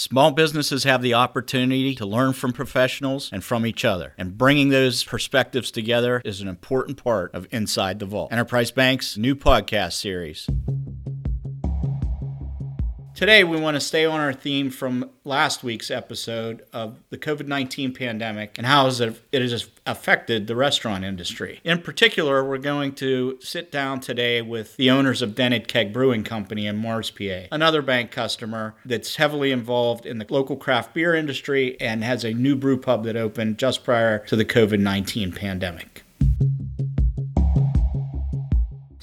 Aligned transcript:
Small 0.00 0.30
businesses 0.30 0.84
have 0.84 1.02
the 1.02 1.12
opportunity 1.12 1.94
to 1.96 2.06
learn 2.06 2.32
from 2.32 2.54
professionals 2.54 3.28
and 3.34 3.44
from 3.44 3.66
each 3.66 3.84
other, 3.84 4.14
and 4.16 4.38
bringing 4.38 4.70
those 4.70 5.04
perspectives 5.04 5.70
together 5.70 6.22
is 6.24 6.40
an 6.40 6.48
important 6.48 7.04
part 7.04 7.34
of 7.34 7.46
Inside 7.50 7.98
the 7.98 8.06
Vault, 8.06 8.32
Enterprise 8.32 8.70
Bank's 8.70 9.18
new 9.18 9.36
podcast 9.36 9.92
series. 9.92 10.48
Today, 13.20 13.44
we 13.44 13.60
want 13.60 13.74
to 13.74 13.82
stay 13.82 14.06
on 14.06 14.18
our 14.18 14.32
theme 14.32 14.70
from 14.70 15.10
last 15.24 15.62
week's 15.62 15.90
episode 15.90 16.64
of 16.72 16.96
the 17.10 17.18
COVID 17.18 17.46
19 17.46 17.92
pandemic 17.92 18.56
and 18.56 18.66
how 18.66 18.86
it 18.86 19.42
has 19.42 19.68
affected 19.84 20.46
the 20.46 20.56
restaurant 20.56 21.04
industry. 21.04 21.60
In 21.62 21.82
particular, 21.82 22.42
we're 22.42 22.56
going 22.56 22.94
to 22.94 23.38
sit 23.42 23.70
down 23.70 24.00
today 24.00 24.40
with 24.40 24.74
the 24.78 24.90
owners 24.90 25.20
of 25.20 25.34
Dented 25.34 25.68
Keg 25.68 25.92
Brewing 25.92 26.24
Company 26.24 26.66
in 26.66 26.78
Mars, 26.78 27.10
PA, 27.10 27.42
another 27.52 27.82
bank 27.82 28.10
customer 28.10 28.74
that's 28.86 29.16
heavily 29.16 29.52
involved 29.52 30.06
in 30.06 30.16
the 30.16 30.26
local 30.30 30.56
craft 30.56 30.94
beer 30.94 31.14
industry 31.14 31.78
and 31.78 32.02
has 32.02 32.24
a 32.24 32.32
new 32.32 32.56
brew 32.56 32.78
pub 32.78 33.04
that 33.04 33.16
opened 33.16 33.58
just 33.58 33.84
prior 33.84 34.20
to 34.28 34.34
the 34.34 34.46
COVID 34.46 34.80
19 34.80 35.32
pandemic. 35.32 36.04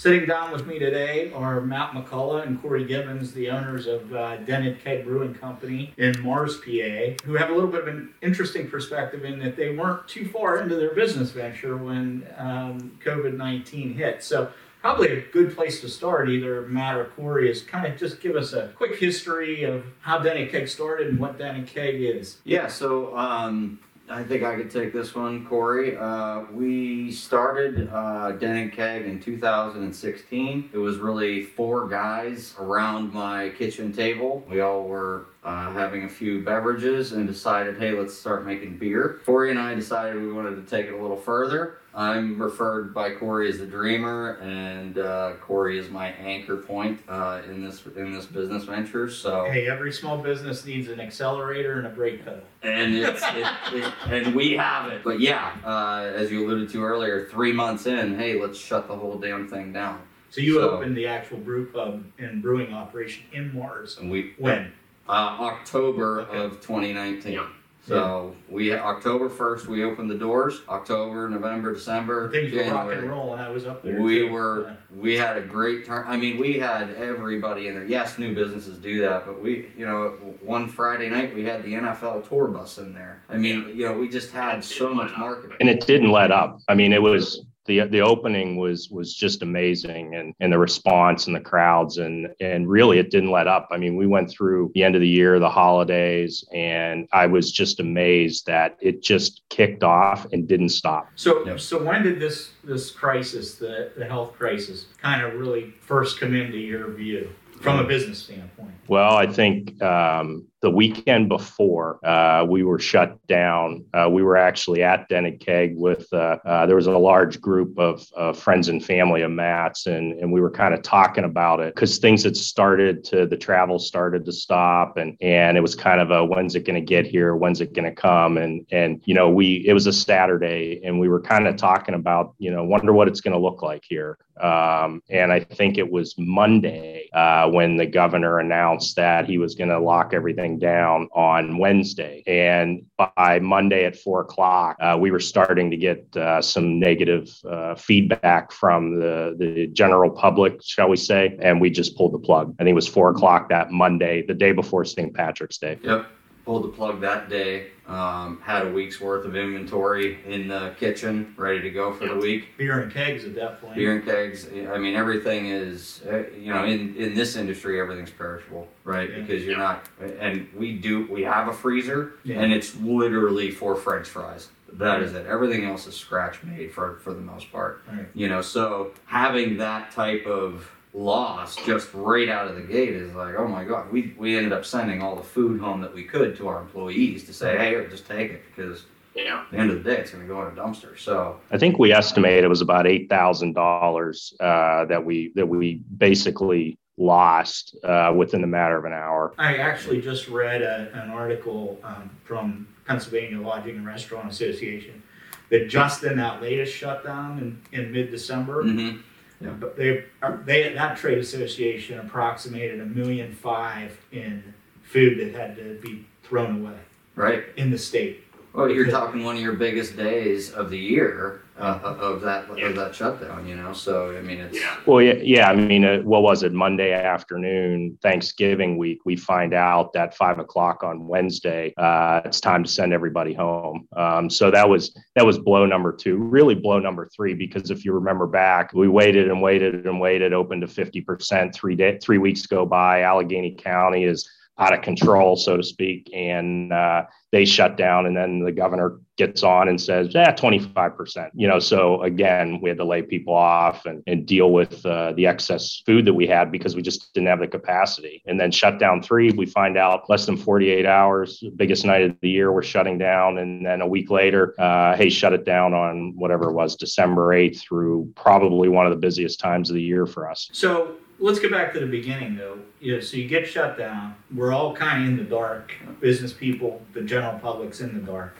Sitting 0.07 0.25
down 0.25 0.53
with 0.53 0.65
me 0.65 0.79
today 0.79 1.33
are 1.33 1.59
Matt 1.59 1.91
McCullough 1.91 2.47
and 2.47 2.61
Corey 2.61 2.85
Gibbons, 2.85 3.33
the 3.33 3.49
owners 3.49 3.87
of 3.87 4.13
uh, 4.13 4.37
Dented 4.37 4.81
Keg 4.81 5.03
Brewing 5.03 5.33
Company 5.33 5.93
in 5.97 6.17
Mars, 6.21 6.55
PA, 6.59 7.25
who 7.25 7.33
have 7.33 7.49
a 7.49 7.53
little 7.53 7.69
bit 7.69 7.81
of 7.81 7.89
an 7.89 8.13
interesting 8.21 8.69
perspective 8.69 9.25
in 9.25 9.37
that 9.39 9.57
they 9.57 9.75
weren't 9.75 10.07
too 10.07 10.25
far 10.29 10.61
into 10.61 10.77
their 10.77 10.95
business 10.95 11.31
venture 11.31 11.75
when 11.75 12.25
um, 12.37 12.97
COVID 13.03 13.35
19 13.35 13.95
hit. 13.95 14.23
So, 14.23 14.49
probably 14.79 15.09
a 15.09 15.21
good 15.23 15.53
place 15.53 15.81
to 15.81 15.89
start, 15.89 16.29
either 16.29 16.61
Matt 16.61 16.95
or 16.95 17.05
Corey, 17.17 17.51
is 17.51 17.61
kind 17.61 17.85
of 17.85 17.99
just 17.99 18.21
give 18.21 18.37
us 18.37 18.53
a 18.53 18.69
quick 18.77 18.97
history 18.97 19.63
of 19.63 19.83
how 19.99 20.19
Dented 20.19 20.51
Keg 20.51 20.69
started 20.69 21.07
and 21.09 21.19
what 21.19 21.37
Dented 21.37 21.67
Keg 21.67 21.95
is. 21.95 22.37
Yeah, 22.45 22.67
so 22.67 23.13
um, 23.17 23.77
I 24.09 24.23
think 24.23 24.43
I 24.43 24.55
could 24.55 24.71
take 24.71 24.93
this 24.93 25.13
one, 25.13 25.45
Corey. 25.45 25.97
Uh, 25.97 26.43
we 26.53 27.11
started 27.11 27.89
uh, 27.91 28.31
and 28.31 28.71
Keg 28.71 29.05
in 29.05 29.19
2016. 29.19 30.69
It 30.71 30.77
was 30.77 30.97
really 30.97 31.43
four 31.43 31.89
guys 31.89 32.55
around 32.57 33.13
my 33.13 33.49
kitchen 33.49 33.91
table. 33.91 34.45
We 34.49 34.61
all 34.61 34.83
were 34.83 35.25
uh, 35.47 35.71
having 35.71 36.03
a 36.03 36.09
few 36.09 36.43
beverages 36.43 37.13
and 37.13 37.25
decided, 37.25 37.77
hey, 37.77 37.91
let's 37.91 38.13
start 38.13 38.45
making 38.45 38.77
beer. 38.77 39.21
Corey 39.25 39.49
and 39.49 39.57
I 39.57 39.73
decided 39.75 40.21
we 40.21 40.33
wanted 40.33 40.55
to 40.55 40.63
take 40.63 40.87
it 40.87 40.93
a 40.93 41.01
little 41.01 41.15
further. 41.15 41.77
I'm 41.95 42.39
referred 42.39 42.93
by 42.93 43.11
Corey 43.11 43.49
as 43.49 43.57
the 43.57 43.65
dreamer, 43.65 44.33
and 44.41 44.99
uh, 44.99 45.33
Corey 45.39 45.79
is 45.79 45.89
my 45.89 46.09
anchor 46.09 46.57
point 46.57 46.99
uh, 47.07 47.41
in 47.49 47.63
this 47.65 47.81
in 47.95 48.13
this 48.13 48.25
business 48.25 48.65
venture. 48.65 49.09
So 49.09 49.45
hey, 49.49 49.67
every 49.67 49.91
small 49.91 50.17
business 50.17 50.63
needs 50.65 50.89
an 50.89 50.99
accelerator 50.99 51.79
and 51.79 51.87
a 51.87 51.89
brake 51.89 52.23
pedal, 52.23 52.43
and 52.61 52.93
it's 52.93 53.23
it, 53.23 53.47
it, 53.73 53.93
and 54.11 54.35
we 54.35 54.51
have 54.57 54.91
it. 54.91 55.01
But 55.03 55.21
yeah, 55.21 55.55
uh, 55.65 56.11
as 56.13 56.29
you 56.29 56.45
alluded 56.45 56.69
to 56.73 56.83
earlier, 56.83 57.25
three 57.31 57.53
months 57.53 57.87
in, 57.87 58.19
hey, 58.19 58.39
let's 58.39 58.59
shut 58.59 58.87
the 58.87 58.95
whole 58.95 59.17
damn 59.17 59.47
thing 59.47 59.73
down. 59.73 60.01
So 60.29 60.41
you 60.41 60.55
so, 60.55 60.71
opened 60.71 60.95
the 60.95 61.07
actual 61.07 61.37
brew 61.37 61.67
pub 61.67 62.03
and 62.19 62.43
brewing 62.43 62.73
operation 62.73 63.23
in 63.31 63.55
Mars. 63.55 63.97
And 63.97 64.11
we 64.11 64.35
when 64.37 64.71
uh, 65.09 65.37
October 65.39 66.21
okay. 66.21 66.37
of 66.37 66.51
2019. 66.61 67.33
Yep. 67.33 67.43
So 67.87 68.35
we 68.49 68.73
October 68.73 69.29
first 69.29 69.67
we 69.67 69.85
opened 69.85 70.09
the 70.09 70.17
doors. 70.17 70.61
October, 70.67 71.29
November, 71.29 71.73
December, 71.73 72.29
things 72.29 72.51
January. 72.51 72.69
were 72.69 72.75
rock 72.75 72.91
and 72.91 73.09
roll, 73.09 73.33
and 73.33 73.41
I 73.41 73.47
was 73.47 73.65
up 73.65 73.81
there. 73.81 74.01
We 74.01 74.19
too. 74.19 74.31
were 74.31 74.67
yeah. 74.67 74.99
we 74.99 75.15
had 75.15 75.37
a 75.37 75.41
great 75.41 75.85
turn. 75.85 76.03
I 76.05 76.17
mean, 76.17 76.37
we 76.37 76.59
had 76.59 76.93
everybody 76.95 77.69
in 77.69 77.75
there. 77.75 77.85
Yes, 77.85 78.19
new 78.19 78.35
businesses 78.35 78.77
do 78.79 78.99
that, 79.01 79.25
but 79.25 79.41
we 79.41 79.69
you 79.77 79.85
know 79.85 80.09
one 80.41 80.67
Friday 80.67 81.09
night 81.09 81.33
we 81.33 81.45
had 81.45 81.63
the 81.63 81.73
NFL 81.73 82.27
tour 82.27 82.49
bus 82.49 82.77
in 82.77 82.93
there. 82.93 83.23
I 83.29 83.37
mean, 83.37 83.71
you 83.73 83.85
know, 83.85 83.97
we 83.97 84.09
just 84.09 84.31
had 84.31 84.65
so 84.65 84.93
much 84.93 85.15
marketing, 85.17 85.55
and 85.61 85.69
it 85.69 85.87
didn't 85.87 86.11
let 86.11 86.29
up. 86.29 86.59
I 86.67 86.75
mean, 86.75 86.91
it 86.91 87.01
was 87.01 87.45
the 87.67 87.85
the 87.87 88.01
opening 88.01 88.57
was 88.57 88.89
was 88.89 89.13
just 89.13 89.43
amazing 89.43 90.15
and 90.15 90.33
and 90.39 90.51
the 90.51 90.57
response 90.57 91.27
and 91.27 91.35
the 91.35 91.41
crowds 91.41 91.97
and 91.97 92.27
and 92.39 92.67
really 92.67 92.99
it 92.99 93.11
didn't 93.11 93.31
let 93.31 93.47
up. 93.47 93.67
I 93.71 93.77
mean, 93.77 93.95
we 93.95 94.07
went 94.07 94.29
through 94.29 94.71
the 94.73 94.83
end 94.83 94.95
of 94.95 95.01
the 95.01 95.07
year, 95.07 95.39
the 95.39 95.49
holidays, 95.49 96.43
and 96.53 97.07
I 97.13 97.27
was 97.27 97.51
just 97.51 97.79
amazed 97.79 98.45
that 98.47 98.77
it 98.81 99.03
just 99.03 99.43
kicked 99.49 99.83
off 99.83 100.25
and 100.31 100.47
didn't 100.47 100.69
stop. 100.69 101.09
So 101.15 101.45
yep. 101.45 101.59
so 101.59 101.83
when 101.83 102.03
did 102.03 102.19
this 102.19 102.51
this 102.63 102.89
crisis, 102.91 103.55
the 103.55 103.91
the 103.95 104.05
health 104.05 104.33
crisis, 104.33 104.85
kind 105.01 105.21
of 105.21 105.33
really 105.33 105.73
first 105.81 106.19
come 106.19 106.35
into 106.35 106.57
your 106.57 106.91
view? 106.91 107.29
from 107.61 107.79
a 107.79 107.83
business 107.83 108.19
standpoint? 108.19 108.71
Well, 108.87 109.15
I 109.15 109.27
think 109.27 109.81
um, 109.81 110.45
the 110.61 110.69
weekend 110.71 111.29
before 111.29 112.03
uh, 112.05 112.43
we 112.43 112.63
were 112.63 112.79
shut 112.79 113.15
down, 113.27 113.85
uh, 113.93 114.09
we 114.11 114.23
were 114.23 114.37
actually 114.37 114.81
at 114.81 115.07
Dented 115.07 115.39
Keg 115.39 115.73
with 115.75 116.11
uh, 116.11 116.37
uh, 116.45 116.65
there 116.65 116.75
was 116.75 116.87
a 116.87 116.97
large 116.97 117.39
group 117.39 117.77
of 117.77 118.07
friends 118.37 118.67
and 118.67 118.83
family 118.83 119.21
of 119.21 119.31
Matt's, 119.31 119.85
and, 119.85 120.13
and 120.13 120.31
we 120.31 120.41
were 120.41 120.49
kind 120.49 120.73
of 120.73 120.81
talking 120.81 121.25
about 121.25 121.59
it 121.59 121.75
because 121.75 121.99
things 121.99 122.23
had 122.23 122.35
started 122.35 123.03
to 123.05 123.27
the 123.27 123.37
travel 123.37 123.77
started 123.77 124.25
to 124.25 124.31
stop, 124.31 124.97
and 124.97 125.15
and 125.21 125.57
it 125.57 125.61
was 125.61 125.75
kind 125.75 126.01
of 126.01 126.09
a 126.11 126.25
when's 126.25 126.55
it 126.55 126.65
going 126.65 126.79
to 126.79 126.81
get 126.81 127.05
here, 127.05 127.35
when's 127.35 127.61
it 127.61 127.73
going 127.73 127.85
to 127.85 127.95
come, 127.95 128.37
and 128.37 128.65
and 128.71 129.01
you 129.05 129.13
know 129.13 129.29
we 129.29 129.63
it 129.67 129.73
was 129.73 129.85
a 129.85 129.93
Saturday, 129.93 130.81
and 130.83 130.99
we 130.99 131.07
were 131.07 131.21
kind 131.21 131.47
of 131.47 131.55
talking 131.55 131.93
about 131.93 132.33
you 132.39 132.49
know 132.49 132.63
wonder 132.63 132.93
what 132.93 133.07
it's 133.07 133.21
going 133.21 133.33
to 133.33 133.39
look 133.39 133.61
like 133.61 133.83
here, 133.87 134.17
um, 134.41 135.01
and 135.09 135.31
I 135.31 135.39
think 135.39 135.77
it 135.77 135.91
was 135.91 136.15
Monday 136.17 137.09
uh, 137.13 137.49
when 137.49 137.77
the 137.77 137.85
governor 137.85 138.39
announced 138.39 138.95
that 138.95 139.25
he 139.25 139.37
was 139.37 139.55
going 139.55 139.69
to 139.69 139.79
lock 139.79 140.13
everything 140.13 140.46
down 140.55 141.09
on 141.13 141.57
Wednesday. 141.57 142.23
And 142.25 142.85
by 142.97 143.39
Monday 143.41 143.85
at 143.85 143.97
four 143.97 144.21
o'clock, 144.21 144.77
uh, 144.79 144.97
we 144.99 145.11
were 145.11 145.19
starting 145.19 145.69
to 145.71 145.77
get 145.77 146.15
uh, 146.15 146.41
some 146.41 146.79
negative 146.79 147.29
uh, 147.49 147.75
feedback 147.75 148.51
from 148.51 148.99
the, 148.99 149.35
the 149.37 149.67
general 149.67 150.09
public, 150.09 150.61
shall 150.63 150.89
we 150.89 150.97
say. 150.97 151.37
And 151.41 151.59
we 151.59 151.69
just 151.69 151.97
pulled 151.97 152.13
the 152.13 152.19
plug. 152.19 152.55
I 152.59 152.63
think 152.63 152.71
it 152.71 152.75
was 152.75 152.87
four 152.87 153.09
o'clock 153.09 153.49
that 153.49 153.71
Monday, 153.71 154.25
the 154.25 154.33
day 154.33 154.53
before 154.53 154.85
St. 154.85 155.13
Patrick's 155.13 155.57
Day. 155.57 155.77
Yep 155.83 156.07
pulled 156.47 156.63
the 156.63 156.69
plug 156.69 157.01
that 157.01 157.29
day. 157.29 157.67
Um, 157.87 158.39
had 158.41 158.67
a 158.67 158.71
week's 158.71 159.01
worth 159.01 159.25
of 159.25 159.35
inventory 159.35 160.19
in 160.25 160.47
the 160.47 160.73
kitchen, 160.79 161.33
ready 161.37 161.61
to 161.61 161.69
go 161.69 161.93
for 161.93 162.07
the 162.07 162.15
week. 162.15 162.57
Beer 162.57 162.79
and 162.81 162.91
kegs 162.91 163.25
at 163.25 163.35
that 163.35 163.61
point. 163.61 163.75
Beer 163.75 163.95
and 163.97 164.05
kegs. 164.05 164.47
I 164.47 164.77
mean, 164.77 164.95
everything 164.95 165.47
is, 165.47 166.01
uh, 166.09 166.23
you 166.37 166.53
know, 166.53 166.63
in, 166.63 166.95
in 166.95 167.15
this 167.15 167.35
industry, 167.35 167.79
everything's 167.79 168.11
perishable, 168.11 168.67
right? 168.85 169.09
Yeah. 169.09 169.19
Because 169.19 169.43
you're 169.43 169.57
not, 169.57 169.87
and 170.19 170.47
we 170.55 170.77
do, 170.77 171.05
we 171.11 171.23
have 171.23 171.49
a 171.49 171.53
freezer, 171.53 172.13
yeah. 172.23 172.39
and 172.39 172.53
it's 172.53 172.75
literally 172.77 173.51
for 173.51 173.75
French 173.75 174.07
fries. 174.07 174.49
That 174.73 175.01
is 175.01 175.13
it. 175.13 175.25
Everything 175.25 175.65
else 175.65 175.87
is 175.87 175.95
scratch 175.95 176.43
made 176.43 176.73
for 176.73 176.99
for 176.99 177.13
the 177.13 177.21
most 177.21 177.51
part. 177.53 177.83
Right. 177.89 178.05
You 178.13 178.27
know, 178.27 178.41
so 178.41 178.91
having 179.05 179.57
that 179.57 179.91
type 179.91 180.25
of 180.25 180.69
loss 180.97 181.55
just 181.57 181.93
right 181.93 182.27
out 182.27 182.47
of 182.47 182.55
the 182.55 182.61
gate 182.61 182.89
is 182.89 183.13
like, 183.13 183.35
oh 183.37 183.47
my 183.47 183.63
god, 183.63 183.91
we 183.91 184.15
we 184.17 184.35
ended 184.35 184.51
up 184.51 184.65
sending 184.65 185.01
all 185.01 185.15
the 185.15 185.23
food 185.23 185.61
home 185.61 185.79
that 185.81 185.93
we 185.93 186.03
could 186.03 186.35
to 186.37 186.47
our 186.47 186.59
employees 186.59 187.23
to 187.25 187.33
say, 187.33 187.57
hey, 187.57 187.87
just 187.89 188.07
take 188.07 188.31
it 188.31 188.43
because 188.55 188.85
yeah. 189.15 189.41
At 189.41 189.51
the 189.51 189.57
end 189.57 189.71
of 189.71 189.83
the 189.83 189.89
day, 189.89 189.97
it's 189.97 190.11
going 190.11 190.27
to 190.27 190.31
go 190.31 190.47
in 190.47 190.55
a 190.55 190.61
dumpster. 190.61 190.97
So 190.97 191.39
I 191.49 191.57
think 191.57 191.79
we 191.79 191.91
estimate 191.91 192.43
it 192.43 192.47
was 192.47 192.61
about 192.61 192.85
eight 192.85 193.09
thousand 193.09 193.57
uh, 193.57 193.61
dollars 193.61 194.33
that 194.39 195.03
we 195.03 195.31
that 195.35 195.47
we 195.47 195.81
basically 195.97 196.77
lost 196.97 197.75
uh, 197.83 198.13
within 198.15 198.41
the 198.41 198.47
matter 198.47 198.77
of 198.77 198.85
an 198.85 198.93
hour. 198.93 199.33
I 199.37 199.57
actually 199.57 200.01
just 200.01 200.27
read 200.27 200.61
a, 200.61 200.91
an 200.93 201.09
article 201.09 201.79
um, 201.83 202.09
from 202.25 202.67
Pennsylvania 202.85 203.39
Lodging 203.39 203.77
and 203.77 203.85
Restaurant 203.85 204.29
Association 204.29 205.01
that 205.49 205.67
just 205.67 206.03
in 206.03 206.17
that 206.17 206.41
latest 206.41 206.75
shutdown 206.75 207.39
in, 207.71 207.79
in 207.79 207.91
mid 207.91 208.11
December. 208.11 208.63
Mm-hmm 208.63 209.01
yeah, 209.41 209.51
but 209.51 209.75
they 209.75 210.05
uh, 210.21 210.37
they 210.45 210.73
that 210.73 210.97
trade 210.97 211.17
association 211.17 211.99
approximated 211.99 212.79
a 212.81 212.85
million 212.85 213.33
five 213.33 213.97
in 214.11 214.53
food 214.83 215.19
that 215.19 215.39
had 215.39 215.55
to 215.57 215.79
be 215.81 216.05
thrown 216.23 216.61
away. 216.61 216.77
Right. 217.15 217.45
In 217.55 217.71
the 217.71 217.77
state. 217.77 218.23
Well, 218.53 218.69
you're 218.69 218.89
talking 218.89 219.23
one 219.23 219.35
of 219.35 219.41
your 219.41 219.53
biggest 219.53 219.95
days 219.95 220.51
of 220.51 220.69
the 220.69 220.77
year 220.77 221.43
uh, 221.59 221.79
of 221.83 222.21
that 222.21 222.45
yeah. 222.57 222.67
of 222.67 222.75
that 222.75 222.93
shutdown. 222.93 223.47
You 223.47 223.55
know, 223.55 223.73
so 223.73 224.15
I 224.15 224.21
mean, 224.21 224.39
it's 224.39 224.59
yeah. 224.59 224.77
Well, 224.85 225.01
yeah, 225.01 225.15
yeah. 225.21 225.49
I 225.49 225.55
mean, 225.55 225.85
uh, 225.85 225.99
what 225.99 226.21
was 226.21 226.43
it? 226.43 226.53
Monday 226.53 226.93
afternoon, 226.93 227.97
Thanksgiving 228.01 228.77
week. 228.77 228.99
We 229.05 229.15
find 229.15 229.53
out 229.53 229.93
that 229.93 230.15
five 230.15 230.39
o'clock 230.39 230.83
on 230.83 231.07
Wednesday, 231.07 231.73
uh, 231.77 232.21
it's 232.25 232.39
time 232.39 232.63
to 232.63 232.69
send 232.69 232.93
everybody 232.93 233.33
home. 233.33 233.87
Um, 233.95 234.29
so 234.29 234.51
that 234.51 234.67
was 234.67 234.95
that 235.15 235.25
was 235.25 235.39
blow 235.39 235.65
number 235.65 235.91
two. 235.91 236.17
Really, 236.17 236.55
blow 236.55 236.79
number 236.79 237.09
three 237.15 237.33
because 237.33 237.71
if 237.71 237.85
you 237.85 237.93
remember 237.93 238.27
back, 238.27 238.73
we 238.73 238.87
waited 238.87 239.29
and 239.29 239.41
waited 239.41 239.85
and 239.85 239.99
waited. 239.99 240.33
Opened 240.33 240.61
to 240.61 240.67
fifty 240.67 241.01
percent. 241.01 241.53
Three 241.55 241.75
day, 241.75 241.97
three 242.01 242.17
weeks 242.17 242.45
go 242.45 242.65
by. 242.65 243.01
Allegheny 243.01 243.55
County 243.55 244.03
is 244.03 244.29
out 244.59 244.73
of 244.73 244.81
control, 244.81 245.35
so 245.35 245.57
to 245.57 245.63
speak, 245.63 246.09
and 246.13 246.73
uh, 246.73 247.03
they 247.31 247.45
shut 247.45 247.77
down. 247.77 248.05
And 248.07 248.17
then 248.17 248.39
the 248.39 248.51
governor 248.51 248.99
gets 249.17 249.43
on 249.43 249.67
and 249.67 249.79
says, 249.79 250.13
"Yeah, 250.13 250.33
25%." 250.33 251.29
You 251.35 251.47
know, 251.47 251.59
so 251.59 252.01
again, 252.01 252.59
we 252.61 252.69
had 252.69 252.77
to 252.77 252.85
lay 252.85 253.01
people 253.03 253.33
off 253.33 253.85
and, 253.85 254.01
and 254.07 254.25
deal 254.25 254.51
with 254.51 254.83
uh, 254.85 255.13
the 255.13 255.27
excess 255.27 255.81
food 255.85 256.05
that 256.05 256.13
we 256.13 256.25
had 256.25 256.51
because 256.51 256.75
we 256.75 256.81
just 256.81 257.13
didn't 257.13 257.27
have 257.27 257.39
the 257.39 257.47
capacity. 257.47 258.23
And 258.25 258.39
then 258.39 258.51
shut 258.51 258.79
down 258.79 259.01
three, 259.01 259.31
we 259.31 259.45
find 259.45 259.77
out 259.77 260.09
less 260.09 260.25
than 260.25 260.37
48 260.37 260.85
hours, 260.85 261.43
biggest 261.55 261.85
night 261.85 262.01
of 262.01 262.15
the 262.21 262.29
year, 262.29 262.51
we're 262.51 262.63
shutting 262.63 262.97
down. 262.97 263.37
And 263.37 263.65
then 263.65 263.81
a 263.81 263.87
week 263.87 264.09
later, 264.09 264.55
uh, 264.59 264.95
hey, 264.95 265.09
shut 265.09 265.33
it 265.33 265.45
down 265.45 265.73
on 265.73 266.13
whatever 266.15 266.49
it 266.49 266.53
was, 266.53 266.75
December 266.75 267.27
8th 267.27 267.61
through 267.61 268.11
probably 268.15 268.69
one 268.69 268.85
of 268.85 268.91
the 268.91 268.97
busiest 268.97 269.39
times 269.39 269.69
of 269.69 269.75
the 269.75 269.81
year 269.81 270.05
for 270.05 270.29
us. 270.29 270.49
So 270.51 270.95
let's 271.19 271.39
get 271.39 271.51
back 271.51 271.73
to 271.73 271.79
the 271.79 271.87
beginning 271.87 272.35
though. 272.35 272.59
Yeah, 272.79 272.99
so 273.01 273.17
you 273.17 273.27
get 273.27 273.47
shut 273.47 273.77
down. 273.77 274.15
We're 274.33 274.53
all 274.53 274.75
kind 274.75 275.03
of 275.03 275.09
in 275.09 275.17
the 275.17 275.23
dark. 275.23 275.73
Business 275.99 276.33
people, 276.33 276.81
the 276.93 277.01
general 277.01 277.39
public's 277.39 277.81
in 277.81 277.93
the 277.93 278.01
dark 278.01 278.35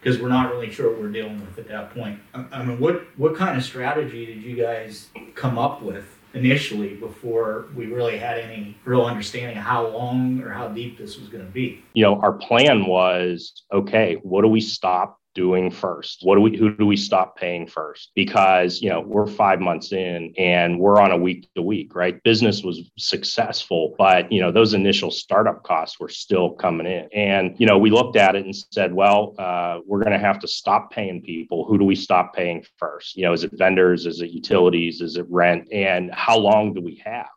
because 0.00 0.20
we're 0.20 0.28
not 0.28 0.50
really 0.50 0.70
sure 0.70 0.90
what 0.90 1.00
we're 1.00 1.12
dealing 1.12 1.40
with 1.40 1.58
at 1.58 1.68
that 1.68 1.94
point. 1.94 2.18
I, 2.34 2.62
mean, 2.64 2.78
what 2.80 3.06
what 3.16 3.36
kind 3.36 3.56
of 3.56 3.64
strategy 3.64 4.26
did 4.26 4.42
you 4.42 4.56
guys 4.56 5.08
come 5.34 5.58
up 5.58 5.82
with 5.82 6.18
initially 6.34 6.94
before 6.94 7.66
we 7.76 7.86
really 7.86 8.18
had 8.18 8.38
any 8.38 8.76
real 8.84 9.04
understanding 9.04 9.58
of 9.58 9.64
how 9.64 9.86
long 9.86 10.40
or 10.42 10.50
how 10.50 10.68
deep 10.68 10.98
this 10.98 11.18
was 11.18 11.28
going 11.28 11.44
to 11.44 11.50
be? 11.50 11.84
You 11.94 12.04
know, 12.04 12.20
our 12.20 12.32
plan 12.32 12.86
was 12.86 13.52
okay. 13.72 14.18
What 14.22 14.42
do 14.42 14.48
we 14.48 14.60
stop 14.60 15.18
doing 15.34 15.70
first? 15.70 16.20
What 16.22 16.36
do 16.36 16.40
we 16.40 16.56
who 16.56 16.76
do 16.76 16.86
we 16.86 16.96
stop 16.96 17.36
paying 17.36 17.66
first? 17.66 18.10
Because, 18.14 18.80
you 18.80 18.88
know, 18.88 19.00
we're 19.00 19.26
5 19.26 19.60
months 19.60 19.92
in 19.92 20.32
and 20.38 20.78
we're 20.78 21.00
on 21.00 21.10
a 21.10 21.16
week 21.16 21.48
to 21.54 21.62
week, 21.62 21.94
right? 21.94 22.22
Business 22.22 22.62
was 22.62 22.90
successful, 22.98 23.94
but, 23.98 24.30
you 24.30 24.40
know, 24.40 24.50
those 24.50 24.74
initial 24.74 25.10
startup 25.10 25.62
costs 25.62 25.98
were 25.98 26.08
still 26.08 26.50
coming 26.50 26.86
in. 26.86 27.08
And, 27.14 27.54
you 27.58 27.66
know, 27.66 27.78
we 27.78 27.90
looked 27.90 28.16
at 28.16 28.36
it 28.36 28.44
and 28.44 28.54
said, 28.54 28.92
well, 28.92 29.34
uh, 29.38 29.80
we're 29.86 30.02
going 30.02 30.12
to 30.12 30.18
have 30.18 30.38
to 30.40 30.48
stop 30.48 30.90
paying 30.90 31.22
people. 31.22 31.64
Who 31.64 31.78
do 31.78 31.84
we 31.84 31.94
stop 31.94 32.34
paying 32.34 32.64
first? 32.78 33.16
You 33.16 33.24
know, 33.24 33.32
is 33.32 33.44
it 33.44 33.52
vendors? 33.54 34.06
Is 34.06 34.20
it 34.20 34.30
utilities? 34.30 35.00
Is 35.00 35.16
it 35.16 35.26
rent? 35.28 35.68
And 35.72 36.12
how 36.12 36.38
long 36.38 36.74
do 36.74 36.80
we 36.80 37.02
have? 37.04 37.28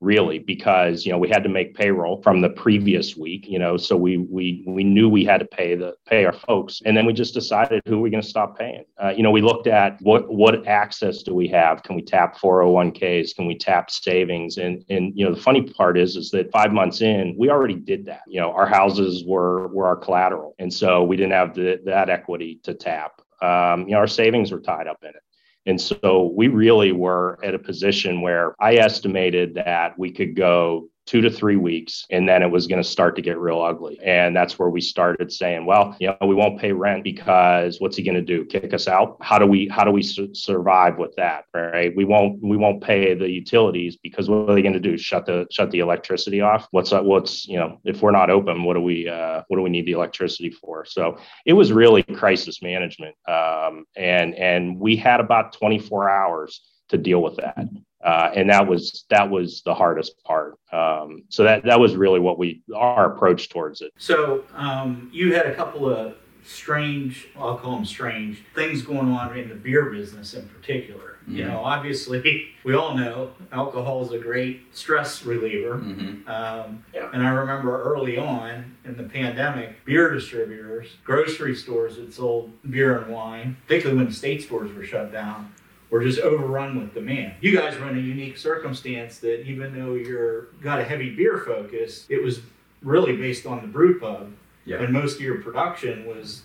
Really 0.00 0.38
because 0.38 1.04
you 1.04 1.12
know 1.12 1.18
we 1.18 1.28
had 1.28 1.42
to 1.42 1.48
make 1.48 1.74
payroll 1.74 2.22
from 2.22 2.40
the 2.40 2.50
previous 2.50 3.16
week 3.16 3.46
you 3.46 3.58
know 3.58 3.76
so 3.76 3.96
we 3.96 4.16
we 4.16 4.64
we 4.66 4.82
knew 4.82 5.08
we 5.08 5.24
had 5.24 5.40
to 5.40 5.46
pay 5.46 5.74
the 5.74 5.94
pay 6.06 6.24
our 6.24 6.32
folks. 6.32 6.80
And 6.84 6.96
then 6.96 7.06
we 7.06 7.12
just 7.12 7.34
decided 7.34 7.82
who 7.86 7.98
are 7.98 8.00
we 8.00 8.10
going 8.10 8.22
to 8.22 8.28
stop 8.28 8.58
paying? 8.58 8.84
Uh, 9.02 9.12
you 9.16 9.22
know 9.22 9.30
we 9.30 9.42
looked 9.42 9.66
at 9.66 9.98
what 10.00 10.32
what 10.32 10.66
access 10.66 11.22
do 11.22 11.34
we 11.34 11.48
have? 11.48 11.82
Can 11.82 11.96
we 11.96 12.02
tap 12.02 12.38
401ks 12.38 13.34
can 13.34 13.46
we 13.46 13.56
tap 13.56 13.90
savings? 13.90 14.58
And 14.58 14.84
and 14.88 15.12
you 15.16 15.24
know 15.24 15.34
the 15.34 15.40
funny 15.40 15.62
part 15.62 15.98
is 15.98 16.16
is 16.16 16.30
that 16.30 16.50
five 16.52 16.72
months 16.72 17.00
in 17.00 17.34
we 17.38 17.50
already 17.50 17.74
did 17.74 18.06
that. 18.06 18.22
You 18.26 18.40
know 18.40 18.52
our 18.52 18.66
houses 18.66 19.24
were 19.24 19.68
were 19.68 19.86
our 19.86 19.96
collateral. 19.96 20.54
And 20.58 20.72
so 20.72 21.04
we 21.04 21.16
didn't 21.16 21.32
have 21.32 21.54
the, 21.54 21.80
that 21.84 22.10
equity 22.10 22.60
to 22.64 22.74
tap. 22.74 23.20
Um, 23.42 23.82
you 23.82 23.92
know 23.92 23.98
our 23.98 24.06
savings 24.06 24.52
were 24.52 24.60
tied 24.60 24.86
up 24.86 24.98
in 25.02 25.10
it 25.10 25.22
and 25.66 25.80
so 25.80 26.32
we 26.34 26.48
really 26.48 26.92
were 26.92 27.38
at 27.42 27.54
a 27.54 27.58
position 27.58 28.20
where 28.20 28.54
I 28.60 28.76
estimated 28.76 29.54
that 29.54 29.98
we 29.98 30.10
could 30.10 30.34
go 30.36 30.89
two 31.06 31.20
to 31.20 31.30
three 31.30 31.56
weeks, 31.56 32.06
and 32.10 32.28
then 32.28 32.42
it 32.42 32.50
was 32.50 32.66
going 32.66 32.82
to 32.82 32.88
start 32.88 33.16
to 33.16 33.22
get 33.22 33.38
real 33.38 33.60
ugly. 33.60 33.98
And 34.04 34.36
that's 34.36 34.58
where 34.58 34.68
we 34.68 34.80
started 34.80 35.32
saying, 35.32 35.66
well, 35.66 35.96
you 35.98 36.08
know, 36.08 36.16
we 36.26 36.34
won't 36.34 36.60
pay 36.60 36.72
rent 36.72 37.02
because 37.02 37.80
what's 37.80 37.96
he 37.96 38.02
going 38.02 38.14
to 38.14 38.22
do? 38.22 38.44
Kick 38.44 38.72
us 38.72 38.86
out? 38.86 39.16
How 39.20 39.38
do 39.38 39.46
we 39.46 39.68
how 39.68 39.84
do 39.84 39.90
we 39.90 40.02
su- 40.02 40.34
survive 40.34 40.98
with 40.98 41.14
that? 41.16 41.44
Right? 41.54 41.94
We 41.96 42.04
won't 42.04 42.42
we 42.42 42.56
won't 42.56 42.82
pay 42.82 43.14
the 43.14 43.28
utilities 43.28 43.96
because 43.96 44.28
what 44.28 44.48
are 44.48 44.54
they 44.54 44.62
going 44.62 44.74
to 44.74 44.80
do? 44.80 44.96
Shut 44.96 45.26
the 45.26 45.46
shut 45.50 45.70
the 45.70 45.80
electricity 45.80 46.40
off? 46.40 46.68
What's 46.70 46.90
that? 46.90 47.04
what's 47.04 47.46
you 47.48 47.58
know 47.58 47.80
if 47.84 48.02
we're 48.02 48.10
not 48.10 48.30
open, 48.30 48.64
what 48.64 48.74
do 48.74 48.80
we 48.80 49.08
uh, 49.08 49.42
what 49.48 49.56
do 49.56 49.62
we 49.62 49.70
need 49.70 49.86
the 49.86 49.92
electricity 49.92 50.50
for? 50.50 50.84
So 50.84 51.18
it 51.46 51.54
was 51.54 51.72
really 51.72 52.02
crisis 52.02 52.62
management, 52.62 53.16
um, 53.26 53.84
and 53.96 54.34
and 54.34 54.78
we 54.78 54.96
had 54.96 55.20
about 55.20 55.54
24 55.54 56.08
hours 56.08 56.60
to 56.90 56.98
deal 56.98 57.22
with 57.22 57.36
that 57.36 57.66
uh, 58.04 58.30
and 58.34 58.48
that 58.50 58.66
was 58.66 59.04
that 59.10 59.28
was 59.28 59.62
the 59.64 59.74
hardest 59.74 60.22
part. 60.24 60.58
Um, 60.72 61.24
so 61.28 61.44
that 61.44 61.64
that 61.64 61.78
was 61.78 61.96
really 61.96 62.20
what 62.20 62.38
we 62.38 62.62
our 62.74 63.12
approach 63.12 63.48
towards 63.48 63.82
it. 63.82 63.92
So 63.98 64.44
um, 64.54 65.10
you 65.12 65.34
had 65.34 65.46
a 65.46 65.54
couple 65.54 65.88
of 65.88 66.14
strange, 66.44 67.28
I'll 67.36 67.58
call 67.58 67.76
them 67.76 67.84
strange 67.84 68.42
things 68.54 68.82
going 68.82 69.08
on 69.10 69.36
in 69.36 69.48
the 69.48 69.54
beer 69.54 69.86
business 69.86 70.34
in 70.34 70.48
particular. 70.48 71.18
Mm-hmm. 71.22 71.36
You 71.36 71.44
know, 71.44 71.60
obviously 71.62 72.48
we 72.64 72.74
all 72.74 72.96
know 72.96 73.32
alcohol 73.52 74.04
is 74.04 74.12
a 74.12 74.18
great 74.18 74.62
stress 74.74 75.24
reliever. 75.24 75.76
Mm-hmm. 75.76 76.28
Um, 76.28 76.84
yeah. 76.94 77.10
And 77.12 77.22
I 77.22 77.30
remember 77.30 77.82
early 77.82 78.18
on 78.18 78.76
in 78.84 78.96
the 78.96 79.04
pandemic, 79.04 79.84
beer 79.84 80.10
distributors, 80.12 80.88
grocery 81.04 81.54
stores 81.54 81.96
that 81.96 82.12
sold 82.12 82.50
beer 82.70 82.98
and 82.98 83.12
wine, 83.12 83.56
particularly 83.66 83.98
when 83.98 84.08
the 84.08 84.14
state 84.14 84.42
stores 84.42 84.72
were 84.72 84.84
shut 84.84 85.12
down, 85.12 85.52
we're 85.90 86.04
just 86.04 86.20
overrun 86.20 86.78
with 86.78 86.94
demand. 86.94 87.34
You 87.40 87.56
guys 87.56 87.78
were 87.78 87.88
in 87.88 87.98
a 87.98 88.00
unique 88.00 88.38
circumstance 88.38 89.18
that 89.18 89.46
even 89.46 89.78
though 89.78 89.94
you're 89.94 90.42
got 90.62 90.78
a 90.78 90.84
heavy 90.84 91.10
beer 91.10 91.38
focus, 91.38 92.06
it 92.08 92.22
was 92.22 92.40
really 92.82 93.16
based 93.16 93.46
on 93.46 93.60
the 93.60 93.66
brew 93.66 93.98
pub, 93.98 94.32
yeah. 94.64 94.78
and 94.78 94.92
most 94.92 95.16
of 95.16 95.20
your 95.20 95.40
production 95.40 96.06
was 96.06 96.42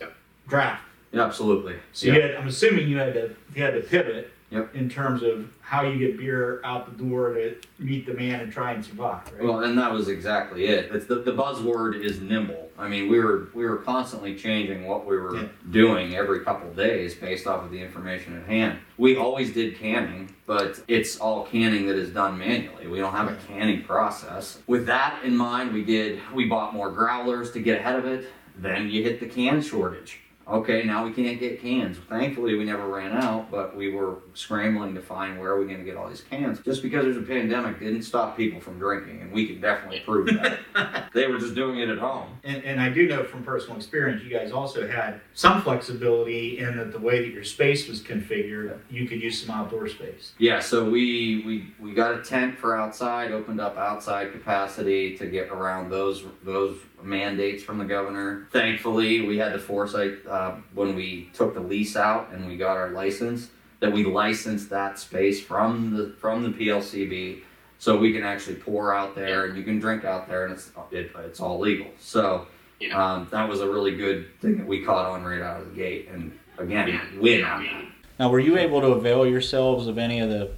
draft. 0.47 0.83
Yeah, 1.11 1.23
absolutely. 1.23 1.75
So 1.93 2.07
yep. 2.07 2.21
had, 2.21 2.35
I'm 2.35 2.47
assuming 2.47 2.89
you 2.89 2.97
had 2.97 3.13
to 3.13 3.35
you 3.55 3.63
had 3.63 3.73
to 3.75 3.81
pivot 3.81 4.31
yep. 4.49 4.73
in 4.75 4.89
terms 4.89 5.23
of 5.23 5.49
how 5.61 5.81
you 5.83 5.97
get 5.97 6.17
beer 6.17 6.61
out 6.63 6.85
the 6.85 7.03
door 7.03 7.33
to 7.33 7.55
meet 7.79 8.05
the 8.05 8.13
demand 8.13 8.43
and 8.43 8.51
try 8.51 8.73
and 8.73 8.85
survive. 8.85 9.21
Right? 9.33 9.43
Well, 9.43 9.63
and 9.63 9.77
that 9.77 9.91
was 9.91 10.07
exactly 10.07 10.65
it. 10.65 10.93
It's 10.93 11.05
the, 11.05 11.15
the 11.15 11.31
buzzword 11.31 12.01
is 12.01 12.21
nimble. 12.21 12.69
I 12.77 12.87
mean, 12.87 13.09
we 13.09 13.19
were 13.19 13.49
we 13.53 13.65
were 13.65 13.77
constantly 13.77 14.35
changing 14.35 14.85
what 14.85 15.05
we 15.05 15.17
were 15.17 15.35
yeah. 15.35 15.47
doing 15.71 16.15
every 16.15 16.41
couple 16.41 16.71
days 16.73 17.15
based 17.15 17.47
off 17.47 17.63
of 17.63 17.71
the 17.71 17.81
information 17.81 18.37
at 18.37 18.45
hand. 18.45 18.79
We 18.97 19.15
always 19.15 19.53
did 19.53 19.77
canning, 19.77 20.33
but 20.45 20.81
it's 20.87 21.17
all 21.17 21.45
canning 21.45 21.87
that 21.87 21.95
is 21.95 22.11
done 22.11 22.37
manually. 22.37 22.87
We 22.87 22.99
don't 22.99 23.13
have 23.13 23.29
a 23.29 23.37
canning 23.47 23.83
process. 23.83 24.59
With 24.67 24.85
that 24.87 25.23
in 25.23 25.35
mind, 25.35 25.73
we 25.73 25.83
did 25.83 26.19
we 26.33 26.45
bought 26.45 26.73
more 26.73 26.91
growlers 26.91 27.51
to 27.51 27.59
get 27.59 27.79
ahead 27.79 27.95
of 27.97 28.05
it. 28.05 28.27
Then 28.57 28.89
you 28.89 29.03
hit 29.03 29.19
the 29.19 29.25
can 29.25 29.61
shortage 29.61 30.21
okay, 30.47 30.83
now 30.83 31.05
we 31.05 31.11
can't 31.11 31.39
get 31.39 31.61
cans. 31.61 31.97
Thankfully, 32.09 32.55
we 32.55 32.65
never 32.65 32.87
ran 32.87 33.11
out, 33.13 33.49
but 33.49 33.75
we 33.75 33.91
were 33.91 34.19
scrambling 34.33 34.93
to 34.95 35.01
find 35.01 35.39
where 35.39 35.51
are 35.51 35.59
we 35.59 35.65
going 35.65 35.79
to 35.79 35.83
get 35.83 35.95
all 35.95 36.07
these 36.07 36.21
cans. 36.21 36.59
Just 36.59 36.81
because 36.81 37.03
there's 37.03 37.17
a 37.17 37.21
pandemic 37.21 37.79
didn't 37.79 38.03
stop 38.03 38.37
people 38.37 38.59
from 38.59 38.77
drinking, 38.77 39.21
and 39.21 39.31
we 39.31 39.47
can 39.47 39.59
definitely 39.59 40.01
prove 40.01 40.27
that. 40.27 41.09
they 41.13 41.27
were 41.27 41.39
just 41.39 41.55
doing 41.55 41.79
it 41.79 41.89
at 41.89 41.97
home. 41.97 42.37
And, 42.43 42.63
and 42.63 42.79
I 42.79 42.89
do 42.89 43.07
know 43.07 43.23
from 43.23 43.43
personal 43.43 43.77
experience, 43.77 44.23
you 44.23 44.29
guys 44.29 44.51
also 44.51 44.87
had 44.87 45.21
some 45.33 45.61
flexibility 45.61 46.59
in 46.59 46.77
that 46.77 46.91
the 46.91 46.99
way 46.99 47.21
that 47.21 47.33
your 47.33 47.43
space 47.43 47.87
was 47.87 48.01
configured, 48.01 48.77
you 48.89 49.07
could 49.07 49.21
use 49.21 49.43
some 49.43 49.55
outdoor 49.55 49.87
space. 49.87 50.33
Yeah, 50.37 50.59
so 50.59 50.89
we 50.89 51.43
we, 51.45 51.73
we 51.79 51.93
got 51.93 52.17
a 52.19 52.21
tent 52.21 52.57
for 52.57 52.77
outside, 52.77 53.31
opened 53.31 53.59
up 53.59 53.77
outside 53.77 54.31
capacity 54.31 55.17
to 55.17 55.25
get 55.25 55.49
around 55.49 55.89
those 55.89 56.23
those 56.43 56.77
mandates 57.01 57.63
from 57.63 57.77
the 57.77 57.85
governor. 57.85 58.47
Thankfully, 58.51 59.21
we 59.21 59.37
had 59.37 59.53
the 59.53 59.59
foresight 59.59 60.25
uh, 60.27 60.55
when 60.73 60.95
we 60.95 61.29
took 61.33 61.53
the 61.53 61.59
lease 61.59 61.95
out 61.95 62.31
and 62.31 62.47
we 62.47 62.57
got 62.57 62.77
our 62.77 62.89
license 62.89 63.49
that 63.79 63.91
we 63.91 64.03
licensed 64.05 64.69
that 64.69 64.97
space 64.97 65.41
from 65.41 65.95
the 65.95 66.15
from 66.19 66.43
the 66.43 66.49
PLCB, 66.49 67.41
so 67.77 67.97
we 67.97 68.13
can 68.13 68.23
actually 68.23 68.55
pour 68.55 68.95
out 68.95 69.15
there 69.15 69.45
and 69.45 69.57
you 69.57 69.63
can 69.63 69.79
drink 69.79 70.03
out 70.05 70.27
there 70.27 70.45
and 70.45 70.53
it's 70.53 70.71
it, 70.91 71.11
it's 71.19 71.39
all 71.39 71.59
legal. 71.59 71.87
So 71.99 72.47
um, 72.93 73.27
that 73.31 73.47
was 73.47 73.61
a 73.61 73.69
really 73.69 73.95
good 73.95 74.27
thing 74.41 74.57
that 74.57 74.67
we 74.67 74.83
caught 74.83 75.05
on 75.05 75.23
right 75.23 75.41
out 75.41 75.61
of 75.61 75.69
the 75.69 75.75
gate, 75.75 76.09
and 76.11 76.37
again, 76.57 76.99
win 77.19 77.43
on 77.43 77.63
that. 77.63 77.85
Now, 78.17 78.29
were 78.29 78.39
you 78.39 78.57
able 78.57 78.81
to 78.81 78.87
avail 78.87 79.25
yourselves 79.25 79.87
of 79.87 79.97
any 79.97 80.19
of 80.19 80.29
the 80.29 80.51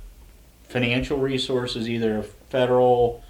financial 0.63 1.17
resources, 1.17 1.89
either 1.89 2.21
federal, 2.21 3.23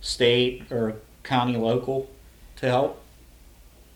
state, 0.00 0.72
or 0.72 0.96
county, 1.22 1.56
local? 1.56 2.08
To 2.58 2.66
help? 2.66 3.02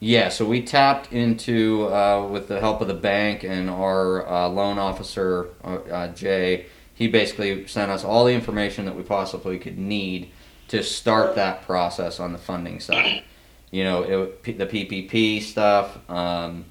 Yeah, 0.01 0.31
so 0.31 0.45
we 0.45 0.63
tapped 0.63 1.13
into, 1.13 1.87
uh, 1.87 2.27
with 2.27 2.49
the 2.49 2.59
help 2.59 2.81
of 2.81 2.89
the 2.89 2.95
bank 2.95 3.45
and 3.45 3.71
our 3.71 4.29
uh, 4.29 4.49
loan 4.49 4.79
officer, 4.79 5.51
uh, 5.63 5.77
uh 5.77 6.09
Jay, 6.09 6.67
he 6.93 7.07
basically 7.07 7.67
sent 7.69 7.91
us 7.91 8.03
all 8.05 8.25
the 8.25 8.33
information 8.33 8.85
that 8.87 8.97
we 8.97 9.03
possibly 9.05 9.59
could 9.59 9.79
need 9.79 10.31
to 10.69 10.83
start 10.83 11.37
that 11.37 11.63
process 11.63 12.19
on 12.19 12.33
the 12.33 12.39
funding 12.39 12.81
side. 12.81 13.23
You 13.71 13.85
know, 13.85 14.03
it, 14.03 14.59
the 14.59 14.67
PPP 14.67 15.41
stuff, 15.43 15.99
um, 16.11 16.65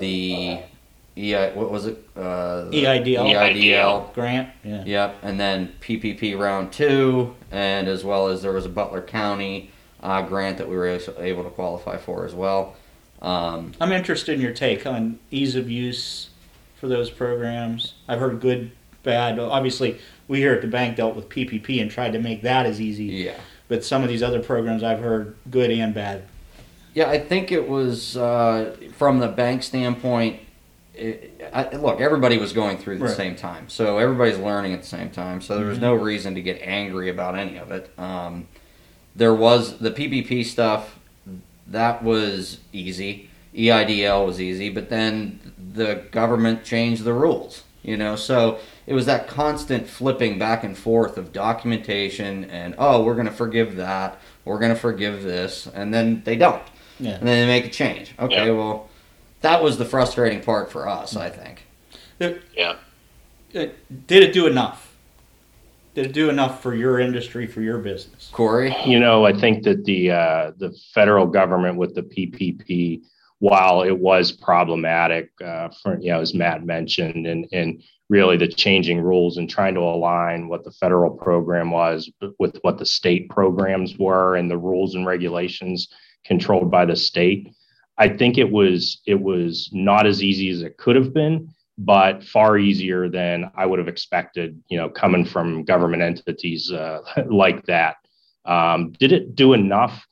the 0.00 0.60
EI, 1.16 1.52
what 1.54 1.70
was 1.70 1.86
it? 1.86 2.08
Uh, 2.16 2.70
EIDL. 2.70 3.32
EIDL 3.32 4.14
grant. 4.14 4.48
Yeah. 4.64 4.82
Yep, 4.84 5.16
and 5.22 5.38
then 5.38 5.74
PPP 5.80 6.38
round 6.38 6.72
two, 6.72 7.34
and 7.50 7.86
as 7.86 8.02
well 8.02 8.28
as 8.28 8.42
there 8.42 8.52
was 8.52 8.64
a 8.64 8.70
Butler 8.70 9.02
County 9.02 9.70
uh, 10.04 10.22
grant 10.22 10.58
that 10.58 10.68
we 10.68 10.76
were 10.76 10.86
able 11.18 11.42
to 11.42 11.50
qualify 11.50 11.96
for 11.96 12.24
as 12.24 12.34
well. 12.34 12.76
Um, 13.22 13.72
I'm 13.80 13.90
interested 13.90 14.34
in 14.34 14.40
your 14.40 14.52
take 14.52 14.86
on 14.86 15.18
ease 15.30 15.56
of 15.56 15.70
use 15.70 16.28
for 16.76 16.86
those 16.88 17.10
programs. 17.10 17.94
I've 18.06 18.20
heard 18.20 18.40
good, 18.40 18.70
bad. 19.02 19.38
Obviously, 19.38 19.98
we 20.28 20.38
here 20.38 20.52
at 20.52 20.60
the 20.60 20.68
bank 20.68 20.96
dealt 20.96 21.16
with 21.16 21.28
PPP 21.30 21.80
and 21.80 21.90
tried 21.90 22.12
to 22.12 22.18
make 22.20 22.42
that 22.42 22.66
as 22.66 22.80
easy 22.80 23.04
yeah. 23.04 23.36
but 23.68 23.82
some 23.84 24.02
of 24.02 24.08
these 24.08 24.22
other 24.22 24.42
programs 24.42 24.82
I've 24.82 25.00
heard 25.00 25.36
good 25.50 25.70
and 25.70 25.94
bad. 25.94 26.24
Yeah, 26.92 27.08
I 27.10 27.18
think 27.18 27.50
it 27.50 27.66
was 27.68 28.16
uh, 28.16 28.76
from 28.96 29.18
the 29.18 29.28
bank 29.28 29.62
standpoint. 29.62 30.40
It, 30.94 31.42
I, 31.52 31.70
look, 31.76 32.00
everybody 32.00 32.38
was 32.38 32.52
going 32.52 32.78
through 32.78 32.98
the 32.98 33.06
Right. 33.06 33.16
same 33.16 33.34
time, 33.36 33.68
so 33.68 33.98
everybody's 33.98 34.38
learning 34.38 34.74
at 34.74 34.82
the 34.82 34.86
same 34.86 35.10
time. 35.10 35.40
So 35.40 35.56
there 35.56 35.66
was 35.66 35.78
Mm-hmm. 35.78 35.86
no 35.86 35.94
reason 35.94 36.34
to 36.36 36.42
get 36.42 36.60
angry 36.62 37.08
about 37.10 37.36
any 37.36 37.56
of 37.56 37.72
it. 37.72 37.90
Um, 37.98 38.46
there 39.14 39.34
was 39.34 39.78
the 39.78 39.90
PPP 39.90 40.44
stuff 40.44 40.98
that 41.66 42.02
was 42.02 42.58
easy. 42.72 43.30
E 43.54 43.66
EIDL 43.68 44.26
was 44.26 44.40
easy, 44.40 44.68
but 44.68 44.90
then 44.90 45.38
the 45.74 46.02
government 46.10 46.64
changed 46.64 47.04
the 47.04 47.12
rules. 47.14 47.62
You 47.82 47.96
know, 47.98 48.16
so 48.16 48.58
it 48.86 48.94
was 48.94 49.04
that 49.06 49.28
constant 49.28 49.86
flipping 49.86 50.38
back 50.38 50.64
and 50.64 50.76
forth 50.76 51.18
of 51.18 51.32
documentation 51.34 52.44
and 52.46 52.74
oh, 52.78 53.04
we're 53.04 53.14
going 53.14 53.26
to 53.26 53.32
forgive 53.32 53.76
that, 53.76 54.18
we're 54.46 54.58
going 54.58 54.72
to 54.72 54.78
forgive 54.78 55.22
this, 55.22 55.66
and 55.66 55.92
then 55.92 56.22
they 56.24 56.34
don't 56.36 56.62
Yeah. 56.98 57.12
and 57.16 57.28
then 57.28 57.46
they 57.46 57.46
make 57.46 57.66
a 57.66 57.70
change. 57.70 58.14
Okay, 58.18 58.46
Yeah. 58.46 58.52
well, 58.52 58.88
that 59.42 59.62
was 59.62 59.76
the 59.76 59.84
frustrating 59.84 60.40
part 60.40 60.72
for 60.72 60.88
us, 60.88 61.14
I 61.14 61.28
think. 61.28 61.66
Yeah. 62.18 62.76
It- 63.52 64.06
did 64.06 64.22
it 64.22 64.32
do 64.32 64.46
enough? 64.46 64.93
Did 65.94 66.06
it 66.06 66.12
do 66.12 66.28
enough 66.28 66.60
for 66.60 66.74
your 66.74 66.98
industry, 66.98 67.46
for 67.46 67.60
your 67.60 67.78
business? 67.78 68.28
Corey, 68.32 68.74
You 68.84 68.98
know, 68.98 69.24
I 69.24 69.32
think 69.32 69.62
that 69.62 69.84
the 69.84 70.10
uh, 70.10 70.50
the 70.58 70.76
federal 70.92 71.26
government 71.26 71.78
with 71.78 71.94
the 71.94 72.02
PPP, 72.02 73.02
while 73.38 73.82
it 73.82 73.96
was 73.96 74.32
problematic, 74.32 75.30
uh, 75.42 75.68
for 75.82 75.98
you 76.00 76.10
know, 76.10 76.20
as 76.20 76.34
Matt 76.34 76.64
mentioned, 76.64 77.28
and 77.28 77.46
and 77.52 77.80
really 78.08 78.36
the 78.36 78.48
changing 78.48 79.00
rules 79.00 79.38
and 79.38 79.48
trying 79.48 79.74
to 79.74 79.80
align 79.80 80.48
what 80.48 80.64
the 80.64 80.72
federal 80.72 81.10
program 81.10 81.70
was 81.70 82.10
with 82.40 82.58
what 82.62 82.78
the 82.78 82.86
state 82.86 83.30
programs 83.30 83.96
were 83.96 84.34
and 84.34 84.50
the 84.50 84.58
rules 84.58 84.96
and 84.96 85.06
regulations 85.06 85.88
controlled 86.24 86.70
by 86.70 86.84
the 86.84 86.96
state. 86.96 87.54
I 87.98 88.08
think 88.08 88.36
it 88.36 88.50
was 88.50 89.00
it 89.06 89.20
was 89.20 89.70
not 89.72 90.06
as 90.06 90.24
easy 90.24 90.50
as 90.50 90.62
it 90.62 90.76
could 90.76 90.96
have 90.96 91.14
been, 91.14 91.53
but 91.78 92.22
far 92.22 92.56
easier 92.56 93.08
than 93.08 93.50
I 93.56 93.66
would 93.66 93.78
have 93.78 93.88
expected. 93.88 94.60
You 94.68 94.78
know, 94.78 94.88
coming 94.88 95.24
from 95.24 95.64
government 95.64 96.02
entities 96.02 96.70
uh, 96.70 97.00
like 97.26 97.64
that. 97.66 97.96
Um, 98.44 98.92
did 98.92 99.12
it 99.12 99.34
do 99.34 99.52
enough? 99.54 100.06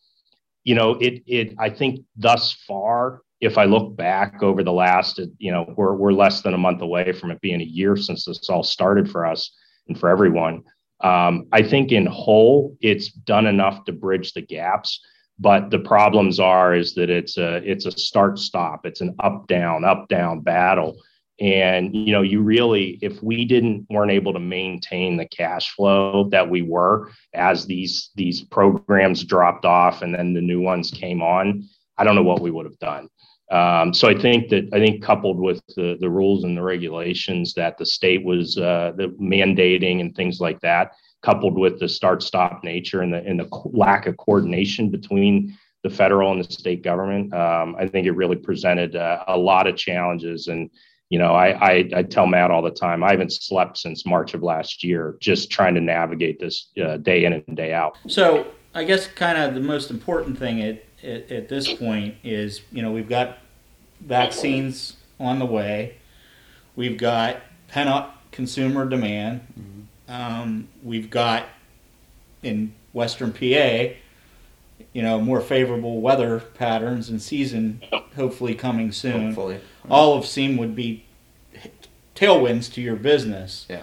You 0.64 0.75
know, 0.75 0.92
it 0.92 1.23
it 1.26 1.54
I 1.59 1.71
think 1.71 2.04
thus 2.16 2.52
far, 2.66 3.23
if 3.40 3.59
I 3.59 3.64
look 3.64 3.97
back 3.97 4.42
over 4.42 4.62
the 4.62 4.73
last, 4.73 5.21
you 5.38 5.52
know, 5.52 5.73
we're 5.76 5.95
we're 5.95 6.12
less 6.12 6.42
than 6.42 6.54
a 6.54 6.59
month 6.59 6.83
away 6.83 7.12
from 7.12 7.31
it 7.31 7.40
being 7.40 7.61
a 7.61 7.64
year 7.64 7.97
since 7.97 8.25
this 8.25 8.49
all 8.49 8.62
started 8.62 9.11
for 9.11 9.26
us 9.26 9.54
and 9.88 9.99
for 9.99 10.09
everyone. 10.09 10.62
Um, 11.00 11.49
I 11.50 11.62
think 11.62 11.90
in 11.90 12.07
whole, 12.07 12.76
it's 12.81 13.11
done 13.11 13.47
enough 13.47 13.85
to 13.87 13.92
bridge 13.92 14.33
the 14.33 14.42
gaps. 14.42 15.00
But 15.38 15.71
the 15.71 15.81
problems 15.81 16.38
are 16.38 16.73
is 16.75 16.95
that 16.95 17.11
it's 17.11 17.37
a 17.37 17.57
it's 17.69 17.87
a 17.87 17.90
start 17.90 18.38
stop. 18.38 18.87
It's 18.87 19.00
an 19.00 19.16
up 19.19 19.49
down 19.49 19.85
up 19.85 20.09
down 20.09 20.40
battle 20.40 20.97
and 21.43 21.93
you 21.93 22.13
know 22.13 22.23
you 22.23 22.41
really 22.41 23.01
if 23.03 23.21
we 23.21 23.45
didn't 23.45 23.85
weren't 23.91 24.13
able 24.13 24.33
to 24.33 24.39
maintain 24.39 25.17
the 25.17 25.27
cash 25.27 25.75
flow 25.75 26.29
that 26.31 26.49
we 26.49 26.63
were 26.63 27.11
as 27.35 27.67
these 27.67 28.11
these 28.15 28.43
programs 28.43 29.25
dropped 29.25 29.65
off 29.65 30.03
and 30.03 30.15
then 30.15 30.33
the 30.33 30.41
new 30.41 30.61
ones 30.61 30.93
came 30.93 31.21
on 31.21 31.69
i 31.99 32.05
don't 32.05 32.15
know 32.15 32.23
what 32.23 32.41
we 32.41 32.51
would 32.51 32.65
have 32.65 32.79
done. 32.79 33.09
Um, 33.51 33.93
so 33.93 34.09
i 34.09 34.17
think 34.17 34.51
that 34.51 34.73
i 34.73 34.79
think 34.79 35.03
coupled 35.03 35.41
with 35.41 35.61
the, 35.77 35.99
the 36.01 36.09
rules 36.09 36.45
and 36.45 36.57
the 36.57 36.63
regulations 36.63 37.55
that 37.55 37.77
the 37.77 37.87
state 37.87 38.25
was 38.25 38.57
uh, 38.57 38.93
the 38.97 39.09
mandating 39.21 40.01
and 40.01 40.15
things 40.15 40.41
like 40.41 40.61
that 40.61 40.93
coupled 41.23 41.59
with 41.59 41.81
the 41.81 41.89
start 41.89 42.23
stop 42.23 42.63
nature 42.63 43.03
and 43.03 43.13
the 43.13 43.19
and 43.19 43.41
the 43.41 43.49
lack 43.73 44.07
of 44.07 44.17
coordination 44.17 44.91
between 44.91 45.59
the 45.83 45.91
federal 45.91 46.31
and 46.31 46.45
the 46.45 46.53
state 46.53 46.85
government 46.85 47.35
um, 47.35 47.75
i 47.81 47.87
think 47.87 48.07
it 48.07 48.13
really 48.13 48.37
presented 48.37 48.95
uh, 48.95 49.25
a 49.27 49.37
lot 49.37 49.67
of 49.67 49.77
challenges 49.77 50.47
and 50.47 50.71
you 51.12 51.19
know, 51.19 51.35
I, 51.35 51.49
I, 51.49 51.88
I 51.97 52.02
tell 52.04 52.26
Matt 52.26 52.50
all 52.50 52.62
the 52.62 52.71
time, 52.71 53.04
I 53.04 53.11
haven't 53.11 53.35
slept 53.35 53.76
since 53.76 54.07
March 54.07 54.33
of 54.33 54.42
last 54.42 54.83
year, 54.83 55.19
just 55.21 55.50
trying 55.50 55.75
to 55.75 55.81
navigate 55.83 56.40
this 56.40 56.69
uh, 56.83 56.97
day 56.97 57.26
in 57.26 57.35
and 57.35 57.54
day 57.54 57.75
out. 57.75 57.99
So 58.09 58.47
I 58.75 58.85
guess 58.85 59.09
kind 59.09 59.37
of 59.37 59.52
the 59.52 59.61
most 59.61 59.90
important 59.90 60.38
thing 60.38 60.62
at, 60.62 60.83
at, 61.02 61.31
at 61.31 61.49
this 61.50 61.71
point 61.71 62.14
is, 62.25 62.62
you 62.73 62.81
know, 62.81 62.90
we've 62.90 63.11
got 63.11 63.40
vaccines 64.00 64.97
on 65.21 65.38
the 65.38 65.45
way. 65.45 65.97
We've 66.76 66.97
got 66.97 67.42
pent 67.69 67.90
up 67.90 68.16
consumer 68.33 68.88
demand. 68.88 69.42
Um, 70.09 70.66
we've 70.83 71.11
got 71.11 71.45
in 72.42 72.73
Western 72.95 73.35
PA, 73.35 73.92
you 74.95 75.02
know, 75.02 75.21
more 75.21 75.42
favorable 75.42 76.00
weather 76.00 76.40
patterns 76.40 77.11
and 77.11 77.21
season 77.21 77.83
hopefully 78.16 78.54
coming 78.54 78.92
soon. 78.92 79.26
hopefully. 79.26 79.61
All 79.91 80.17
of 80.17 80.27
seem 80.27 80.57
would 80.57 80.75
be 80.75 81.05
tailwinds 82.15 82.73
to 82.75 82.81
your 82.81 82.97
business. 82.97 83.67
Yeah. 83.69 83.83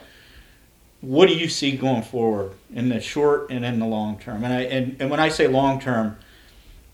What 1.02 1.28
do 1.28 1.36
you 1.36 1.48
see 1.48 1.78
going 1.78 2.04
forward 2.04 2.54
in 2.74 2.90
the 2.90 3.00
short 3.00 3.50
and 3.50 3.64
in 3.64 3.80
the 3.80 3.86
long 3.86 4.20
term? 4.20 4.44
And 4.44 4.54
I 4.54 4.62
and, 4.62 4.98
and 5.00 5.10
when 5.10 5.20
I 5.20 5.30
say 5.30 5.48
long 5.48 5.80
term, 5.80 6.18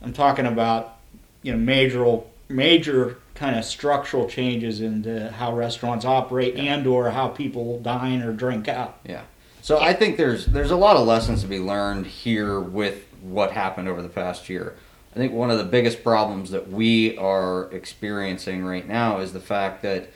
I'm 0.02 0.14
talking 0.14 0.46
about 0.46 0.98
you 1.42 1.52
know 1.52 1.58
major 1.58 2.22
major 2.48 3.18
kind 3.34 3.58
of 3.58 3.66
structural 3.66 4.28
changes 4.28 4.80
into 4.80 5.32
how 5.32 5.56
restaurants 5.56 6.06
operate 6.06 6.56
and 6.56 6.88
or 6.88 7.10
how 7.10 7.28
people 7.28 7.80
dine 7.80 8.22
or 8.22 8.32
drink 8.32 8.68
out. 8.68 9.00
Yeah. 9.04 9.24
So 9.62 9.80
I 9.80 9.94
think 9.94 10.18
there's 10.18 10.46
there's 10.46 10.72
a 10.72 10.76
lot 10.76 10.96
of 10.96 11.08
lessons 11.08 11.42
to 11.42 11.48
be 11.48 11.60
learned 11.60 12.06
here 12.06 12.60
with 12.60 13.04
what 13.22 13.52
happened 13.52 13.88
over 13.88 14.02
the 14.02 14.10
past 14.10 14.50
year. 14.50 14.76
I 15.16 15.18
think 15.18 15.32
one 15.32 15.50
of 15.50 15.58
the 15.58 15.64
biggest 15.64 16.04
problems 16.04 16.52
that 16.52 16.70
we 16.70 17.18
are 17.18 17.72
experiencing 17.72 18.66
right 18.66 18.86
now 18.86 19.20
is 19.20 19.32
the 19.32 19.40
fact 19.40 19.82
that 19.84 20.10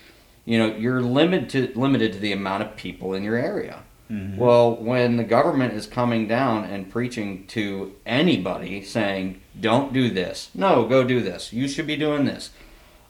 you 0.43 0.57
know 0.57 0.75
you're 0.75 1.01
limited 1.01 1.49
to 1.51 1.79
limited 1.79 2.13
to 2.13 2.19
the 2.19 2.33
amount 2.33 2.63
of 2.63 2.75
people 2.75 3.13
in 3.13 3.23
your 3.23 3.37
area. 3.37 3.83
Mm-hmm. 4.11 4.37
Well, 4.37 4.75
when 4.75 5.17
the 5.17 5.23
government 5.23 5.73
is 5.73 5.85
coming 5.85 6.27
down 6.27 6.65
and 6.65 6.91
preaching 6.91 7.45
to 7.47 7.95
anybody 8.05 8.83
saying, 8.83 9.39
"Don't 9.59 9.93
do 9.93 10.09
this," 10.09 10.49
no, 10.53 10.85
go 10.85 11.03
do 11.03 11.21
this. 11.21 11.53
You 11.53 11.69
should 11.69 11.87
be 11.87 11.95
doing 11.95 12.25
this. 12.25 12.49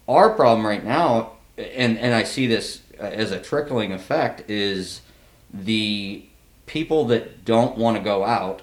Our 0.07 0.29
problem 0.31 0.67
right 0.67 0.83
now, 0.83 1.33
and 1.57 1.97
and 1.97 2.13
I 2.13 2.23
see 2.23 2.45
this 2.45 2.81
as 2.99 3.31
a 3.31 3.39
trickling 3.39 3.93
effect, 3.93 4.47
is 4.47 5.01
the 5.51 6.23
people 6.67 7.05
that 7.05 7.45
don't 7.45 7.77
want 7.79 7.97
to 7.97 8.03
go 8.03 8.25
out 8.25 8.61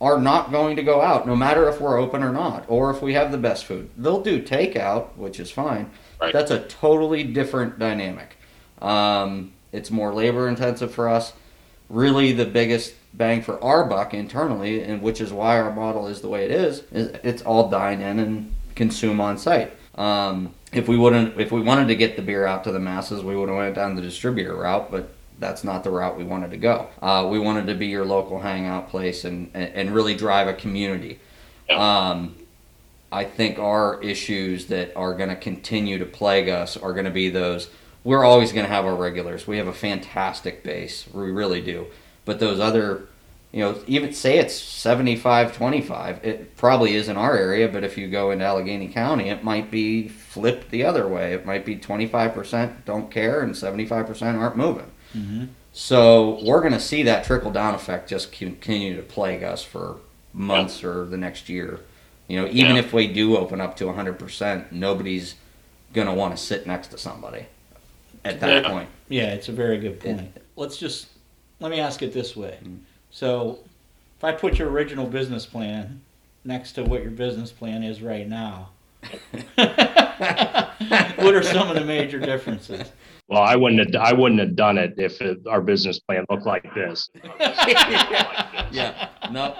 are 0.00 0.20
not 0.20 0.50
going 0.50 0.76
to 0.76 0.82
go 0.82 1.00
out, 1.00 1.26
no 1.26 1.34
matter 1.34 1.68
if 1.68 1.80
we're 1.80 1.98
open 1.98 2.22
or 2.22 2.32
not, 2.32 2.64
or 2.68 2.90
if 2.90 3.00
we 3.00 3.14
have 3.14 3.32
the 3.32 3.38
best 3.38 3.64
food. 3.64 3.90
They'll 3.96 4.22
do 4.22 4.42
takeout, 4.42 5.16
which 5.16 5.40
is 5.40 5.50
fine. 5.50 5.90
Right. 6.20 6.32
That's 6.32 6.50
a 6.50 6.60
totally 6.66 7.24
different 7.24 7.78
dynamic. 7.78 8.36
Um, 8.82 9.52
it's 9.72 9.90
more 9.90 10.12
labor 10.12 10.48
intensive 10.48 10.92
for 10.92 11.08
us. 11.08 11.32
Really, 11.88 12.32
the 12.32 12.44
biggest 12.44 12.94
bang 13.14 13.40
for 13.40 13.62
our 13.64 13.84
buck 13.84 14.12
internally, 14.12 14.82
and 14.82 15.00
which 15.00 15.20
is 15.20 15.32
why 15.32 15.58
our 15.58 15.72
model 15.72 16.08
is 16.08 16.20
the 16.20 16.28
way 16.28 16.44
it 16.44 16.50
is, 16.50 16.82
is 16.92 17.08
it's 17.22 17.42
all 17.42 17.70
dine 17.70 18.02
in 18.02 18.18
and 18.18 18.54
consume 18.74 19.20
on 19.20 19.38
site. 19.38 19.72
Um, 19.94 20.52
if 20.72 20.88
we 20.88 20.98
wouldn't, 20.98 21.40
if 21.40 21.50
we 21.52 21.62
wanted 21.62 21.88
to 21.88 21.96
get 21.96 22.16
the 22.16 22.22
beer 22.22 22.44
out 22.44 22.64
to 22.64 22.72
the 22.72 22.80
masses, 22.80 23.22
we 23.22 23.34
would 23.34 23.48
have 23.48 23.56
went 23.56 23.74
down 23.74 23.94
the 23.94 24.02
distributor 24.02 24.54
route, 24.54 24.90
but 24.90 25.08
that's 25.38 25.64
not 25.64 25.84
the 25.84 25.90
route 25.90 26.16
we 26.16 26.24
wanted 26.24 26.50
to 26.50 26.56
go. 26.56 26.88
Uh, 27.00 27.26
we 27.30 27.38
wanted 27.38 27.66
to 27.66 27.74
be 27.74 27.86
your 27.86 28.04
local 28.04 28.40
hangout 28.40 28.88
place 28.88 29.24
and, 29.24 29.50
and, 29.54 29.74
and 29.74 29.94
really 29.94 30.14
drive 30.14 30.48
a 30.48 30.54
community. 30.54 31.20
Um, 31.70 32.36
I 33.12 33.24
think 33.24 33.58
our 33.58 34.02
issues 34.02 34.66
that 34.66 34.96
are 34.96 35.14
going 35.14 35.28
to 35.28 35.36
continue 35.36 35.98
to 35.98 36.06
plague 36.06 36.48
us 36.48 36.76
are 36.76 36.92
going 36.92 37.04
to 37.04 37.10
be 37.10 37.28
those. 37.28 37.68
We're 38.04 38.24
always 38.24 38.52
going 38.52 38.66
to 38.66 38.72
have 38.72 38.84
our 38.84 38.94
regulars. 38.94 39.46
We 39.46 39.58
have 39.58 39.66
a 39.66 39.72
fantastic 39.72 40.62
base. 40.62 41.06
We 41.12 41.30
really 41.30 41.60
do. 41.60 41.86
But 42.24 42.40
those 42.40 42.60
other, 42.60 43.08
you 43.52 43.60
know, 43.60 43.78
even 43.86 44.12
say 44.12 44.38
it's 44.38 44.54
75 44.54 45.56
25, 45.56 46.24
it 46.24 46.56
probably 46.56 46.94
is 46.94 47.08
in 47.08 47.16
our 47.16 47.36
area, 47.36 47.68
but 47.68 47.84
if 47.84 47.96
you 47.96 48.08
go 48.08 48.30
into 48.30 48.44
Allegheny 48.44 48.88
County, 48.88 49.28
it 49.28 49.44
might 49.44 49.70
be 49.70 50.08
flipped 50.08 50.70
the 50.70 50.84
other 50.84 51.06
way. 51.06 51.32
It 51.32 51.46
might 51.46 51.64
be 51.64 51.76
25% 51.76 52.84
don't 52.84 53.10
care 53.10 53.40
and 53.40 53.54
75% 53.54 54.38
aren't 54.38 54.56
moving. 54.56 54.90
Mm-hmm. 55.14 55.44
So 55.72 56.42
we're 56.42 56.60
going 56.60 56.72
to 56.72 56.80
see 56.80 57.02
that 57.04 57.24
trickle 57.24 57.50
down 57.50 57.74
effect 57.74 58.08
just 58.08 58.32
continue 58.32 58.96
to 58.96 59.02
plague 59.02 59.42
us 59.42 59.62
for 59.62 59.96
months 60.32 60.82
or 60.82 61.04
the 61.06 61.16
next 61.18 61.48
year. 61.48 61.80
You 62.28 62.40
know, 62.40 62.48
even 62.50 62.76
Yeah. 62.76 62.80
if 62.82 62.92
we 62.92 63.06
do 63.06 63.36
open 63.36 63.60
up 63.60 63.76
to 63.76 63.84
100%, 63.84 64.72
nobody's 64.72 65.34
going 65.92 66.06
to 66.06 66.14
want 66.14 66.36
to 66.36 66.42
sit 66.42 66.66
next 66.66 66.88
to 66.88 66.98
somebody 66.98 67.46
at 68.24 68.40
that 68.40 68.64
Yeah. 68.64 68.70
point. 68.70 68.88
Yeah, 69.08 69.34
it's 69.34 69.48
a 69.48 69.52
very 69.52 69.78
good 69.78 70.00
point. 70.00 70.36
Let's 70.56 70.76
just 70.78 71.06
let 71.60 71.70
me 71.70 71.78
ask 71.80 72.02
it 72.02 72.12
this 72.12 72.34
way. 72.34 72.58
Mm-hmm. 72.62 72.76
So, 73.10 73.58
if 74.18 74.24
I 74.24 74.32
put 74.32 74.58
your 74.58 74.68
original 74.70 75.06
business 75.06 75.46
plan 75.46 76.00
next 76.44 76.72
to 76.72 76.84
what 76.84 77.02
your 77.02 77.10
business 77.10 77.52
plan 77.52 77.82
is 77.82 78.02
right 78.02 78.26
now, 78.28 78.70
what 81.16 81.34
are 81.34 81.42
some 81.42 81.68
of 81.68 81.74
the 81.74 81.84
major 81.84 82.18
differences? 82.18 82.92
Well, 83.28 83.42
I 83.42 83.56
wouldn't 83.56 83.94
have 83.94 84.02
I 84.02 84.12
wouldn't 84.12 84.40
have 84.40 84.54
done 84.54 84.78
it 84.78 84.94
if 84.98 85.20
it, 85.20 85.38
our 85.48 85.60
business 85.60 85.98
plan 85.98 86.24
looked 86.30 86.46
like 86.46 86.62
this. 86.74 87.10
yeah, 88.70 89.08
no, 89.32 89.56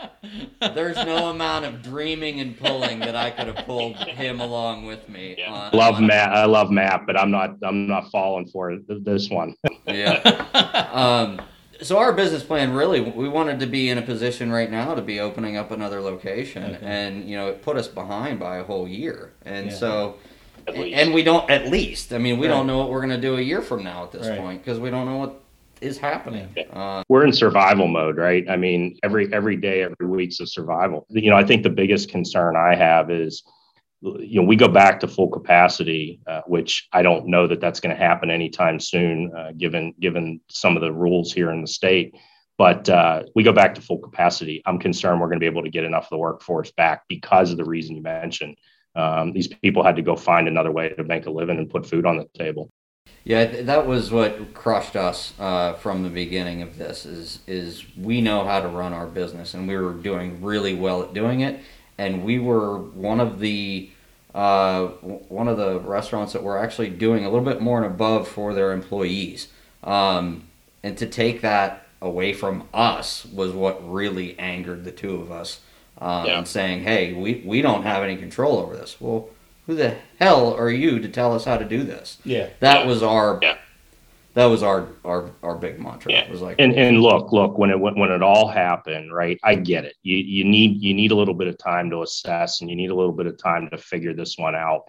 there's 0.74 0.96
no 0.96 1.30
amount 1.30 1.64
of 1.64 1.82
dreaming 1.82 2.40
and 2.40 2.56
pulling 2.58 3.00
that 3.00 3.16
I 3.16 3.30
could 3.30 3.48
have 3.48 3.66
pulled 3.66 3.96
him 3.96 4.40
along 4.40 4.86
with 4.86 5.08
me. 5.08 5.34
Yeah. 5.38 5.52
on- 5.52 5.70
love 5.72 5.94
on- 5.96 6.06
Matt. 6.06 6.32
I 6.32 6.44
love 6.44 6.70
Matt, 6.70 7.06
but 7.06 7.18
I'm 7.18 7.30
not 7.30 7.56
I'm 7.62 7.86
not 7.88 8.10
falling 8.10 8.46
for 8.46 8.78
this 8.88 9.30
one. 9.30 9.54
Yeah. 9.86 10.44
Um, 10.96 11.42
so 11.82 11.98
our 11.98 12.14
business 12.14 12.42
plan 12.42 12.72
really, 12.72 13.02
we 13.02 13.28
wanted 13.28 13.60
to 13.60 13.66
be 13.66 13.90
in 13.90 13.98
a 13.98 14.02
position 14.02 14.50
right 14.50 14.70
now 14.70 14.94
to 14.94 15.02
be 15.02 15.20
opening 15.20 15.58
up 15.58 15.70
another 15.70 16.00
location, 16.00 16.76
Okay. 16.76 16.78
and 16.82 17.28
you 17.28 17.36
know 17.36 17.48
it 17.48 17.60
put 17.60 17.76
us 17.76 17.86
behind 17.86 18.40
by 18.40 18.56
a 18.56 18.64
whole 18.64 18.88
year, 18.88 19.32
and 19.44 19.66
Yeah. 19.66 19.74
so. 19.76 20.14
At 20.66 20.76
least. 20.78 20.96
And 20.96 21.14
we 21.14 21.22
don't, 21.22 21.48
at 21.50 21.68
least. 21.68 22.12
I 22.12 22.18
mean, 22.18 22.38
we 22.38 22.46
Right. 22.46 22.54
don't 22.54 22.66
know 22.66 22.78
what 22.78 22.90
we're 22.90 23.00
going 23.00 23.10
to 23.10 23.20
do 23.20 23.36
a 23.36 23.40
year 23.40 23.62
from 23.62 23.84
now 23.84 24.04
at 24.04 24.12
this 24.12 24.28
Right. 24.28 24.38
point 24.38 24.62
because 24.64 24.80
we 24.80 24.90
don't 24.90 25.06
know 25.06 25.16
what 25.18 25.40
is 25.80 25.98
happening. 25.98 26.48
Uh, 26.72 27.02
We're 27.08 27.24
in 27.24 27.32
survival 27.32 27.86
mode, 27.86 28.16
right? 28.16 28.44
I 28.48 28.56
mean, 28.56 28.96
every 29.02 29.32
every 29.32 29.56
day, 29.56 29.82
every 29.82 30.06
week's 30.06 30.40
a 30.40 30.46
survival. 30.46 31.06
You 31.10 31.30
know, 31.30 31.36
I 31.36 31.44
think 31.44 31.62
the 31.62 31.70
biggest 31.70 32.10
concern 32.10 32.56
I 32.56 32.74
have 32.74 33.10
is, 33.10 33.42
you 34.00 34.40
know, 34.40 34.46
we 34.46 34.56
go 34.56 34.68
back 34.68 35.00
to 35.00 35.08
full 35.08 35.28
capacity, 35.28 36.20
uh, 36.26 36.40
which 36.46 36.88
I 36.92 37.02
don't 37.02 37.26
know 37.26 37.46
that 37.46 37.60
that's 37.60 37.80
going 37.80 37.94
to 37.94 38.02
happen 38.02 38.30
anytime 38.30 38.80
soon, 38.80 39.32
uh, 39.36 39.52
given 39.56 39.94
given 40.00 40.40
some 40.48 40.76
of 40.76 40.82
the 40.82 40.92
rules 40.92 41.32
here 41.32 41.50
in 41.50 41.60
the 41.60 41.66
state. 41.68 42.14
But 42.58 42.88
uh, 42.88 43.24
we 43.34 43.42
go 43.42 43.52
back 43.52 43.74
to 43.74 43.82
full 43.82 43.98
capacity. 43.98 44.62
I'm 44.64 44.78
concerned 44.78 45.20
we're 45.20 45.26
going 45.28 45.38
to 45.38 45.44
be 45.44 45.46
able 45.46 45.62
to 45.64 45.68
get 45.70 45.84
enough 45.84 46.04
of 46.04 46.10
the 46.10 46.18
workforce 46.18 46.70
back 46.72 47.02
because 47.06 47.50
of 47.50 47.58
the 47.58 47.64
reason 47.66 47.94
you 47.96 48.02
mentioned. 48.02 48.56
Um, 48.96 49.32
these 49.32 49.46
people 49.48 49.84
had 49.84 49.96
to 49.96 50.02
go 50.02 50.16
find 50.16 50.48
another 50.48 50.72
way 50.72 50.88
to 50.88 51.04
make 51.04 51.26
a 51.26 51.30
living 51.30 51.58
and 51.58 51.70
put 51.70 51.86
food 51.86 52.06
on 52.06 52.16
the 52.16 52.26
table. 52.36 52.70
Yeah, 53.24 53.62
that 53.62 53.86
was 53.86 54.10
what 54.10 54.54
crushed 54.54 54.96
us 54.96 55.32
uh, 55.38 55.74
from 55.74 56.02
the 56.02 56.08
beginning 56.08 56.62
of 56.62 56.78
this. 56.78 57.04
Is 57.04 57.40
is 57.46 57.84
we 57.96 58.20
know 58.20 58.44
how 58.44 58.60
to 58.60 58.68
run 58.68 58.92
our 58.92 59.06
business, 59.06 59.54
and 59.54 59.68
we 59.68 59.76
were 59.76 59.92
doing 59.92 60.42
really 60.42 60.74
well 60.74 61.02
at 61.02 61.12
doing 61.12 61.40
it. 61.40 61.60
And 61.98 62.24
we 62.24 62.38
were 62.38 62.78
one 62.78 63.20
of 63.20 63.40
the 63.40 63.90
uh, 64.34 64.86
one 64.86 65.48
of 65.48 65.56
the 65.56 65.80
restaurants 65.80 66.32
that 66.34 66.42
were 66.42 66.58
actually 66.58 66.90
doing 66.90 67.24
a 67.24 67.30
little 67.30 67.44
bit 67.44 67.60
more 67.60 67.82
and 67.82 67.86
above 67.86 68.28
for 68.28 68.54
their 68.54 68.72
employees. 68.72 69.48
Um, 69.82 70.44
and 70.82 70.96
to 70.98 71.06
take 71.06 71.40
that 71.40 71.86
away 72.00 72.32
from 72.32 72.68
us 72.72 73.24
was 73.24 73.52
what 73.52 73.90
really 73.90 74.38
angered 74.38 74.84
the 74.84 74.92
two 74.92 75.16
of 75.16 75.32
us. 75.32 75.60
Um, 76.00 76.26
Yeah. 76.26 76.38
And 76.38 76.46
saying, 76.48 76.82
"Hey, 76.82 77.12
we 77.14 77.42
we 77.44 77.62
don't 77.62 77.82
have 77.82 78.02
any 78.02 78.16
control 78.16 78.58
over 78.58 78.76
this." 78.76 79.00
Well, 79.00 79.28
who 79.66 79.74
the 79.74 79.94
hell 80.18 80.54
are 80.54 80.70
you 80.70 80.98
to 81.00 81.08
tell 81.08 81.34
us 81.34 81.44
how 81.44 81.56
to 81.56 81.64
do 81.64 81.82
this? 81.82 82.18
Yeah. 82.24 82.48
That 82.60 82.80
Yeah. 82.80 82.86
was 82.86 83.02
our 83.02 83.38
Yeah. 83.42 83.56
that 84.34 84.44
was 84.46 84.62
our 84.62 84.88
our 85.04 85.30
our 85.42 85.54
big 85.56 85.80
mantra. 85.80 86.12
Yeah. 86.12 86.20
It 86.24 86.30
was 86.30 86.42
like 86.42 86.56
And 86.58 86.74
and 86.74 87.00
look, 87.00 87.32
look, 87.32 87.56
when 87.58 87.70
it 87.70 87.80
when, 87.80 87.98
when 87.98 88.10
it 88.10 88.22
all 88.22 88.48
happened, 88.48 89.12
right? 89.14 89.38
I 89.42 89.54
get 89.54 89.84
it. 89.86 89.94
You 90.02 90.16
you 90.18 90.44
need 90.44 90.82
you 90.82 90.92
need 90.94 91.10
a 91.10 91.16
little 91.16 91.34
bit 91.34 91.48
of 91.48 91.56
time 91.58 91.88
to 91.90 92.02
assess, 92.02 92.60
and 92.60 92.68
you 92.68 92.76
need 92.76 92.90
a 92.90 92.94
little 92.94 93.12
bit 93.12 93.26
of 93.26 93.38
time 93.38 93.68
to 93.70 93.78
figure 93.78 94.12
this 94.12 94.36
one 94.38 94.54
out. 94.54 94.82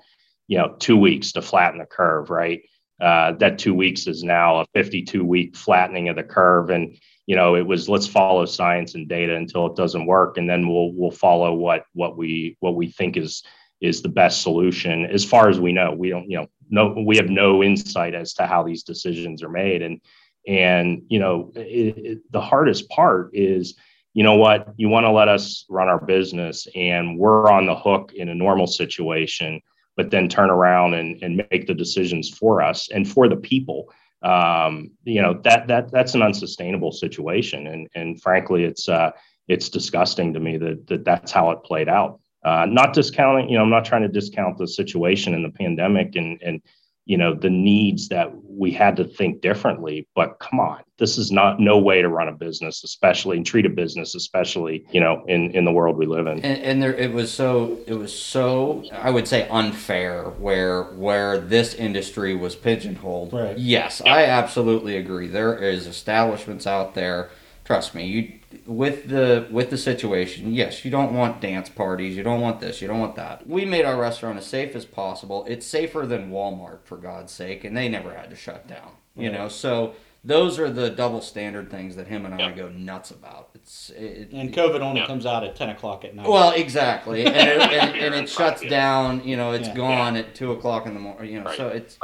You 0.49 0.57
know, 0.57 0.75
two 0.79 0.97
weeks 0.97 1.31
to 1.33 1.41
flatten 1.41 1.79
the 1.79 1.85
curve, 1.85 2.29
right? 2.29 2.61
Uh, 2.99 3.33
that 3.33 3.59
two 3.59 3.75
weeks 3.75 4.07
is 4.07 4.23
now 4.23 4.61
a 4.61 4.65
52 4.73 5.23
week 5.23 5.55
flattening 5.55 6.09
of 6.09 6.15
the 6.15 6.23
curve, 6.23 6.69
and 6.71 6.97
you 7.27 7.35
know 7.35 7.55
it 7.55 7.65
was 7.65 7.87
let's 7.87 8.07
follow 8.07 8.45
science 8.45 8.95
and 8.95 9.07
data 9.07 9.35
until 9.35 9.67
it 9.67 9.75
doesn't 9.75 10.07
work, 10.07 10.37
and 10.37 10.49
then 10.49 10.67
we'll 10.67 10.91
we'll 10.93 11.11
follow 11.11 11.53
what 11.53 11.83
what 11.93 12.17
we 12.17 12.57
what 12.59 12.75
we 12.75 12.89
think 12.89 13.15
is 13.15 13.43
is 13.81 14.01
the 14.01 14.09
best 14.09 14.41
solution. 14.41 15.05
As 15.05 15.23
far 15.23 15.49
as 15.49 15.59
we 15.59 15.71
know. 15.71 15.91
We 15.91 16.09
don't, 16.09 16.29
you 16.29 16.37
know, 16.37 16.47
no, 16.69 17.03
we 17.05 17.17
have 17.17 17.29
no 17.29 17.63
insight 17.63 18.15
as 18.15 18.33
to 18.33 18.47
how 18.47 18.63
these 18.63 18.83
decisions 18.83 19.43
are 19.43 19.49
made, 19.49 19.81
and 19.81 20.01
and 20.47 21.03
you 21.09 21.19
know, 21.19 21.51
it, 21.55 21.97
it, 21.97 22.31
the 22.31 22.41
hardest 22.41 22.89
part 22.89 23.31
is, 23.33 23.75
you 24.13 24.23
know 24.23 24.35
what, 24.35 24.73
you 24.77 24.89
want 24.89 25.05
to 25.05 25.11
let 25.11 25.27
us 25.27 25.65
run 25.69 25.87
our 25.87 26.03
business, 26.03 26.67
and 26.75 27.17
we're 27.17 27.49
on 27.49 27.65
the 27.65 27.75
hook 27.75 28.13
in 28.15 28.29
a 28.29 28.35
normal 28.35 28.67
situation, 28.67 29.61
but 29.97 30.11
then 30.11 30.29
turn 30.29 30.49
around 30.49 30.93
and 30.93 31.21
and 31.21 31.43
make 31.51 31.67
the 31.67 31.73
decisions 31.73 32.29
for 32.29 32.61
us 32.61 32.89
and 32.89 33.09
for 33.09 33.27
the 33.27 33.35
people. 33.35 33.91
Um, 34.21 34.91
you 35.03 35.21
know 35.21 35.33
that 35.43 35.67
that 35.67 35.91
that's 35.91 36.15
an 36.15 36.21
unsustainable 36.21 36.93
situation, 36.93 37.67
and 37.67 37.89
and 37.93 38.21
frankly, 38.21 38.63
it's 38.63 38.87
uh, 38.87 39.11
it's 39.47 39.69
disgusting 39.69 40.33
to 40.33 40.39
me 40.39 40.57
that, 40.57 40.87
that 40.87 41.03
that's 41.03 41.31
how 41.31 41.51
it 41.51 41.63
played 41.63 41.89
out. 41.89 42.19
Uh, 42.45 42.65
not 42.69 42.93
discounting, 42.93 43.49
you 43.49 43.57
know, 43.57 43.63
I'm 43.63 43.69
not 43.69 43.83
trying 43.83 44.03
to 44.03 44.07
discount 44.07 44.57
the 44.57 44.67
situation 44.67 45.33
in 45.33 45.43
the 45.43 45.49
pandemic 45.49 46.15
and 46.15 46.41
and 46.41 46.61
you 47.07 47.17
know 47.17 47.33
the 47.33 47.49
needs 47.49 48.09
that 48.09 48.31
we 48.45 48.71
had 48.71 48.95
to 48.97 49.05
think 49.05 49.41
differently. 49.41 50.07
But 50.13 50.39
come 50.39 50.59
on, 50.59 50.81
this 50.97 51.17
is 51.17 51.31
not 51.31 51.59
no 51.59 51.77
way 51.77 52.01
to 52.01 52.09
run 52.09 52.27
a 52.27 52.33
business, 52.33 52.83
especially 52.83 53.37
and 53.37 53.45
treat 53.45 53.65
a 53.65 53.69
business, 53.69 54.13
especially 54.13 54.85
you 54.91 54.99
know 54.99 55.23
in 55.27 55.51
in 55.51 55.65
the 55.65 55.71
world 55.71 55.97
we 55.97 56.05
live 56.05 56.27
in. 56.27 56.39
and, 56.39 56.61
and 56.61 56.83
there 56.83 56.93
it 56.93 57.13
was 57.13 57.31
so 57.31 57.79
it 57.87 57.93
was 57.93 58.13
so 58.13 58.83
I 58.91 59.09
would 59.09 59.27
say 59.27 59.47
unfair 59.49 60.25
where 60.37 60.83
where 60.83 61.39
this 61.39 61.73
industry 61.73 62.35
was 62.35 62.55
pigeonholed. 62.55 63.33
Right. 63.33 63.57
Yes, 63.57 64.01
I 64.05 64.25
absolutely 64.25 64.97
agree. 64.97 65.27
There 65.27 65.55
is 65.57 65.87
establishments 65.87 66.67
out 66.67 66.93
there. 66.93 67.29
Trust 67.67 67.93
me, 67.93 68.05
you 68.05 68.31
with 68.65 69.09
the 69.09 69.45
with 69.51 69.69
the 69.71 69.77
situation. 69.77 70.53
Yes, 70.53 70.85
you 70.85 70.89
don't 70.89 71.13
want 71.13 71.41
dance 71.41 71.67
parties. 71.67 72.15
You 72.15 72.23
don't 72.23 72.39
want 72.39 72.61
this. 72.61 72.81
You 72.81 72.87
don't 72.87 73.01
want 73.01 73.17
that. 73.17 73.45
We 73.45 73.65
made 73.65 73.83
our 73.83 73.99
restaurant 73.99 74.37
as 74.37 74.45
safe 74.45 74.73
as 74.73 74.85
possible. 74.85 75.43
It's 75.49 75.65
safer 75.65 76.05
than 76.05 76.31
Walmart 76.31 76.79
for 76.85 76.95
God's 76.95 77.33
sake, 77.33 77.65
and 77.65 77.75
they 77.75 77.89
never 77.89 78.13
had 78.13 78.29
to 78.29 78.37
shut 78.37 78.69
down. 78.69 78.91
You 79.17 79.29
know, 79.33 79.49
so 79.49 79.95
those 80.23 80.57
are 80.59 80.69
the 80.69 80.89
double 80.89 81.19
standard 81.19 81.69
things 81.69 81.97
that 81.97 82.07
him 82.07 82.25
and 82.25 82.41
I 82.41 82.51
go 82.53 82.69
nuts 82.69 83.11
about. 83.11 83.49
It's 83.53 83.89
it, 83.89 84.29
And 84.31 84.53
COVID 84.53 84.79
only 84.79 85.05
comes 85.05 85.25
out 85.25 85.43
at 85.43 85.57
10 85.57 85.69
o'clock 85.71 86.05
at 86.05 86.15
night. 86.15 86.25
well, 86.29 86.51
exactly, 86.51 87.25
and 87.25 87.35
it, 87.35 87.61
and, 87.73 87.95
and 87.97 88.15
it 88.15 88.29
shuts 88.39 88.61
down. 88.61 89.27
You 89.27 89.35
know, 89.35 89.51
it's 89.51 89.67
Yeah. 89.67 89.75
gone 89.75 90.15
at 90.15 90.35
two 90.35 90.53
o'clock 90.53 90.85
in 90.85 90.93
the 90.93 91.01
morning. 91.01 91.33
You 91.33 91.41
know, 91.43 91.51
so 91.53 91.67
it's. 91.67 91.97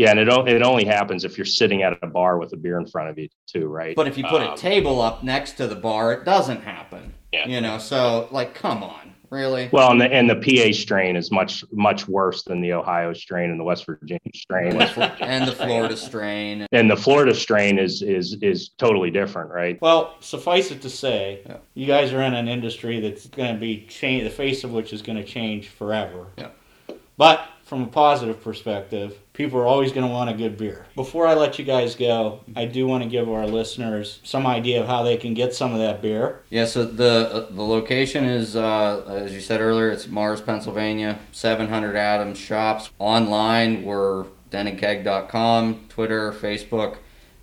Yeah, 0.00 0.12
and 0.12 0.18
it 0.18 0.30
o- 0.30 0.46
it 0.46 0.62
only 0.62 0.86
happens 0.86 1.24
if 1.26 1.36
you're 1.36 1.44
sitting 1.44 1.82
at 1.82 1.98
a 2.02 2.06
bar 2.06 2.38
with 2.38 2.54
a 2.54 2.56
beer 2.56 2.78
in 2.78 2.86
front 2.86 3.10
of 3.10 3.18
you 3.18 3.28
too, 3.46 3.66
right? 3.66 3.94
But 3.94 4.08
if 4.08 4.16
you 4.16 4.24
put 4.24 4.40
a 4.40 4.52
Um, 4.52 4.56
table 4.56 5.02
up 5.02 5.22
next 5.22 5.52
to 5.58 5.66
the 5.66 5.76
bar, 5.76 6.14
it 6.14 6.24
doesn't 6.24 6.62
happen. 6.62 7.12
Yeah. 7.32 7.46
You 7.46 7.60
know, 7.60 7.76
so 7.76 8.26
like, 8.30 8.54
come 8.54 8.82
on, 8.82 9.12
really? 9.28 9.68
Well, 9.70 9.90
and 9.90 10.00
the 10.00 10.06
and 10.10 10.30
the 10.30 10.36
PA 10.36 10.72
strain 10.72 11.16
is 11.16 11.30
much 11.30 11.64
much 11.70 12.08
worse 12.08 12.44
than 12.44 12.62
the 12.62 12.72
Ohio 12.72 13.12
strain 13.12 13.50
and 13.50 13.60
the 13.60 13.64
West 13.64 13.84
Virginia 13.84 14.20
strain. 14.34 14.72
and 15.20 15.46
the 15.46 15.52
Florida 15.54 15.96
strain. 15.98 16.66
and 16.72 16.90
the 16.90 16.96
Florida 16.96 17.34
strain 17.34 17.78
is 17.78 18.00
is 18.00 18.38
is 18.40 18.70
totally 18.78 19.10
different, 19.10 19.50
right? 19.50 19.78
Well, 19.82 20.14
suffice 20.20 20.70
it 20.70 20.80
to 20.80 20.88
say, 20.88 21.40
Yeah. 21.46 21.56
you 21.74 21.86
guys 21.86 22.14
are 22.14 22.22
in 22.22 22.32
an 22.32 22.48
industry 22.48 23.00
that's 23.00 23.26
going 23.26 23.52
to 23.52 23.60
be 23.60 23.84
change, 23.86 24.24
the 24.24 24.30
face 24.30 24.64
of 24.64 24.72
which 24.72 24.94
is 24.94 25.02
going 25.02 25.18
to 25.18 25.24
change 25.24 25.68
forever. 25.68 26.28
Yeah. 26.38 26.48
But 27.18 27.40
from 27.70 27.84
a 27.84 27.86
positive 27.86 28.42
perspective, 28.42 29.16
people 29.32 29.56
are 29.60 29.64
always 29.64 29.92
going 29.92 30.04
to 30.04 30.12
want 30.12 30.28
a 30.28 30.34
good 30.34 30.58
beer. 30.58 30.86
Before 30.96 31.28
I 31.28 31.34
let 31.34 31.56
you 31.56 31.64
guys 31.64 31.94
go, 31.94 32.40
I 32.56 32.64
do 32.64 32.84
want 32.84 33.04
to 33.04 33.08
give 33.08 33.30
our 33.30 33.46
listeners 33.46 34.18
some 34.24 34.44
idea 34.44 34.80
of 34.80 34.88
how 34.88 35.04
they 35.04 35.16
can 35.16 35.34
get 35.34 35.54
some 35.54 35.72
of 35.72 35.78
that 35.78 36.02
beer. 36.02 36.42
Yeah. 36.50 36.64
So 36.64 36.84
the 36.84 37.30
uh, 37.32 37.46
the 37.48 37.62
location 37.62 38.24
is, 38.24 38.56
uh, 38.56 39.04
as 39.06 39.32
you 39.32 39.40
said 39.40 39.60
earlier, 39.60 39.88
it's 39.88 40.08
Mars, 40.08 40.40
Pennsylvania, 40.40 41.20
700 41.30 41.94
Adams 41.94 42.38
Shops. 42.38 42.90
Online, 42.98 43.84
we're 43.84 44.24
dentedkeg.com, 44.50 45.86
Twitter, 45.88 46.32
Facebook, 46.32 46.96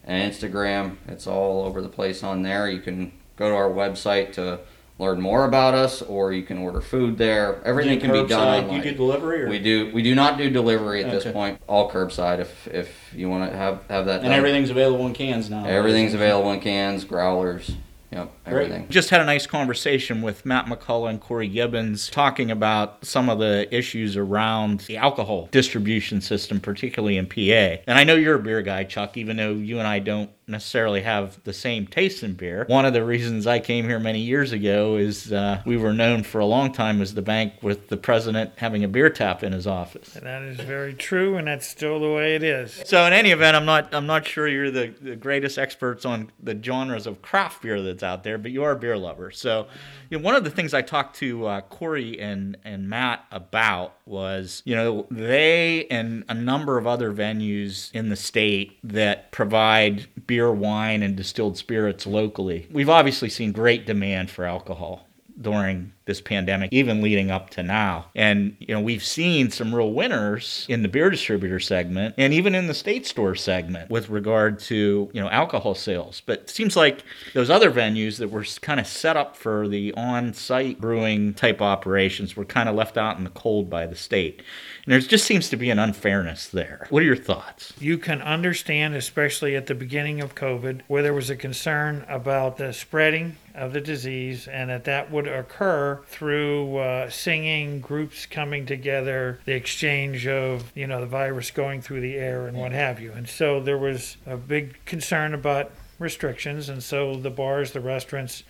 and 0.04 0.30
Instagram. 0.30 0.98
It's 1.08 1.26
all 1.26 1.64
over 1.64 1.82
the 1.82 1.88
place 1.88 2.22
on 2.22 2.42
there. 2.42 2.70
You 2.70 2.82
can 2.82 3.14
go 3.38 3.48
to 3.48 3.56
our 3.56 3.70
website 3.70 4.34
to 4.34 4.60
learn 5.00 5.22
more 5.22 5.46
about 5.46 5.74
us, 5.74 6.02
or 6.02 6.34
you 6.34 6.44
can 6.44 6.58
order 6.58 6.82
food 6.82 7.18
there. 7.18 7.62
Everything 7.64 8.00
can 8.00 8.12
be 8.12 8.26
done 8.28 8.64
online. 8.64 8.76
You 8.78 8.92
do 8.92 8.98
delivery? 8.98 9.44
Or? 9.44 9.50
We 9.50 9.60
do. 9.60 9.92
We 9.94 10.02
do 10.02 10.16
not 10.16 10.38
do 10.38 10.50
delivery 10.50 11.04
at 11.04 11.12
this 11.12 11.32
point. 11.32 11.62
All 11.68 11.90
curbside. 11.90 12.40
If 12.40 12.68
if 12.68 13.14
you 13.14 13.30
want 13.30 13.52
to 13.52 13.58
have 13.58 13.84
have 13.90 14.06
that. 14.06 14.16
and 14.16 14.24
done. 14.24 14.32
everything's 14.34 14.70
available 14.70 15.06
in 15.08 15.14
cans 15.14 15.50
now. 15.50 15.66
Everything's 15.66 16.14
available 16.14 16.52
in 16.52 16.60
cans, 16.60 17.04
growlers. 17.04 17.76
Yep. 18.12 18.32
Everything. 18.48 18.82
Great. 18.82 18.90
Just 18.90 19.10
had 19.10 19.22
a 19.22 19.26
nice 19.26 19.46
conversation 19.46 20.22
with 20.22 20.46
Matt 20.46 20.66
McCullough 20.66 21.10
and 21.10 21.22
Corey 21.22 21.48
Gibbons 21.48 22.10
talking 22.10 22.52
about 22.52 23.06
some 23.06 23.30
of 23.30 23.40
the 23.40 23.68
issues 23.76 24.18
around 24.18 24.82
the 24.82 24.98
alcohol 24.98 25.50
distribution 25.52 26.22
system, 26.22 26.60
particularly 26.60 27.18
in 27.18 27.28
PA. 27.28 27.82
And 27.88 27.98
I 27.98 28.04
know 28.04 28.16
you're 28.16 28.36
a 28.36 28.40
beer 28.40 28.62
guy, 28.62 28.84
Chuck, 28.84 29.18
even 29.18 29.38
though 29.38 29.52
you 29.54 29.80
and 29.80 29.88
I 29.88 30.00
don't 30.00 30.30
necessarily 30.48 31.02
have 31.02 31.44
the 31.44 31.52
same 31.52 31.86
taste 31.86 32.24
in 32.24 32.34
beer. 32.34 32.64
One 32.68 32.86
of 32.86 32.94
the 32.94 33.04
reasons 33.04 33.46
I 33.46 33.60
came 33.60 33.84
here 33.86 34.00
many 34.00 34.20
years 34.20 34.54
ago 34.54 34.96
is 34.96 35.34
uh, 35.34 35.62
we 35.66 35.76
were 35.76 35.94
known 35.94 36.24
for 36.24 36.40
a 36.40 36.46
long 36.46 36.72
time 36.72 37.02
as 37.02 37.14
the 37.14 37.22
bank 37.22 37.54
with 37.62 37.90
the 37.90 37.98
president 37.98 38.52
having 38.56 38.84
a 38.84 38.88
beer 38.88 39.10
tap 39.10 39.44
in 39.44 39.52
his 39.52 39.68
office. 39.68 40.14
That 40.14 40.44
is 40.44 40.60
very 40.62 40.94
true, 40.94 41.36
and 41.36 41.48
that's 41.48 41.68
still 41.68 42.00
the 42.00 42.12
way 42.12 42.36
it 42.36 42.44
is. 42.44 42.82
So 42.86 43.06
in 43.06 43.12
any 43.12 43.32
event, 43.32 43.58
I'm 43.58 43.66
not 43.66 43.94
I'm 43.94 44.06
not 44.06 44.26
sure 44.26 44.48
you're 44.48 44.72
the, 44.72 44.94
the 45.02 45.16
greatest 45.18 45.58
experts 45.58 46.06
on 46.06 46.32
the 46.42 46.58
genres 46.62 47.08
of 47.08 47.22
craft 47.22 47.62
beer 47.62 47.82
that's 47.82 48.04
out 48.04 48.24
there, 48.24 48.37
but 48.38 48.52
you 48.52 48.64
are 48.64 48.72
a 48.72 48.76
beer 48.76 48.98
lover. 48.98 49.32
So 49.32 49.68
you 50.10 50.18
know, 50.18 50.24
one 50.24 50.36
of 50.36 50.44
the 50.44 50.50
things 50.50 50.74
I 50.74 50.82
talked 50.82 51.16
to 51.18 51.46
uh, 51.48 51.62
Corey 51.62 52.20
and 52.20 52.58
and 52.64 52.90
Matt 52.90 53.26
about 53.32 53.94
was, 54.06 54.62
you 54.66 54.76
know, 54.76 55.08
they 55.10 55.86
and 55.88 56.24
a 56.30 56.34
number 56.34 56.78
of 56.78 56.88
other 56.88 57.14
venues 57.14 57.92
in 57.94 58.10
the 58.10 58.16
state 58.16 58.78
that 58.84 59.32
provide 59.32 60.08
beer, 60.28 60.52
wine, 60.52 61.04
and 61.04 61.16
distilled 61.16 61.58
spirits 61.58 62.06
locally. 62.06 62.68
We've 62.72 62.90
obviously 62.90 63.30
seen 63.30 63.52
great 63.52 63.86
demand 63.86 64.30
for 64.30 64.46
alcohol 64.46 65.07
during 65.40 65.94
this 66.06 66.22
pandemic, 66.22 66.72
even 66.72 67.02
leading 67.02 67.30
up 67.30 67.50
to 67.52 67.62
now. 67.62 68.08
And, 68.16 68.56
you 68.60 68.74
know, 68.74 68.82
we've 68.82 69.04
seen 69.04 69.52
some 69.52 69.76
real 69.76 69.92
winners 69.92 70.66
in 70.70 70.82
the 70.82 70.88
beer 70.88 71.10
distributor 71.10 71.60
segment 71.60 72.16
and 72.18 72.34
even 72.34 72.56
in 72.56 72.68
the 72.68 72.74
state 72.74 73.06
store 73.06 73.36
segment 73.36 73.90
with 73.90 74.10
regard 74.10 74.58
to, 74.60 75.10
you 75.14 75.22
know, 75.22 75.30
alcohol 75.30 75.76
sales. 75.76 76.22
But 76.26 76.40
it 76.40 76.50
seems 76.50 76.76
like 76.76 77.04
those 77.34 77.50
other 77.50 77.72
venues 77.72 78.18
that 78.18 78.30
were 78.30 78.46
kind 78.62 78.80
of 78.80 78.88
set 78.88 79.18
up 79.18 79.36
for 79.36 79.68
the 79.68 79.94
on 79.94 80.34
site 80.34 80.80
brewing 80.82 81.34
type 81.34 81.62
operations 81.62 82.36
were 82.36 82.46
kind 82.46 82.70
of 82.70 82.76
left 82.76 82.98
out 82.98 83.18
in 83.18 83.24
the 83.24 83.30
cold 83.30 83.70
by 83.70 83.86
the 83.86 83.96
state. 83.96 84.42
And 84.88 84.94
there 84.94 85.02
just 85.02 85.26
seems 85.26 85.50
to 85.50 85.58
be 85.58 85.70
an 85.70 85.80
unfairness 85.80 86.48
there. 86.48 86.88
What 86.90 87.04
are 87.04 87.06
your 87.06 87.18
thoughts? 87.18 87.74
You 87.78 87.98
can 87.98 88.22
understand, 88.22 88.96
especially 88.96 89.54
at 89.58 89.68
the 89.68 89.76
beginning 89.76 90.22
of 90.22 90.34
COVID, 90.34 90.84
where 90.88 91.04
there 91.04 91.14
was 91.14 91.30
a 91.30 91.36
concern 91.36 92.06
about 92.08 92.56
the 92.56 92.72
spreading 92.72 93.36
of 93.54 93.74
the 93.74 93.82
disease 93.82 94.48
and 94.48 94.70
that 94.70 94.86
that 94.86 95.12
would 95.12 95.28
occur 95.28 96.00
through 96.08 96.78
uh, 96.78 97.10
singing, 97.10 97.82
groups 97.82 98.26
coming 98.26 98.66
together, 98.66 99.42
the 99.44 99.56
exchange 99.56 100.26
of, 100.26 100.72
you 100.74 100.88
know, 100.88 101.02
the 101.02 101.06
virus 101.06 101.52
going 101.52 101.82
through 101.82 102.00
the 102.00 102.16
air 102.16 102.48
and 102.48 102.56
what 102.56 102.72
have 102.72 103.02
you. 103.02 103.12
And 103.12 103.28
so 103.28 103.60
there 103.60 103.78
was 103.78 104.16
a 104.26 104.38
big 104.38 104.86
concern 104.86 105.34
about 105.34 105.70
restrictions. 106.00 106.70
And 106.70 106.82
so 106.82 107.18
the 107.18 107.30
bars, 107.30 107.74
the 107.74 107.82
restaurants, 107.82 108.44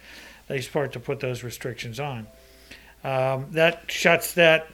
they 0.47 0.62
start 0.62 0.93
to 0.93 1.00
put 1.00 1.19
those 1.19 1.41
restrictions 1.41 2.00
on. 2.00 2.28
Um, 3.04 3.47
that 3.54 3.89
shuts 3.89 4.36
that 4.36 4.67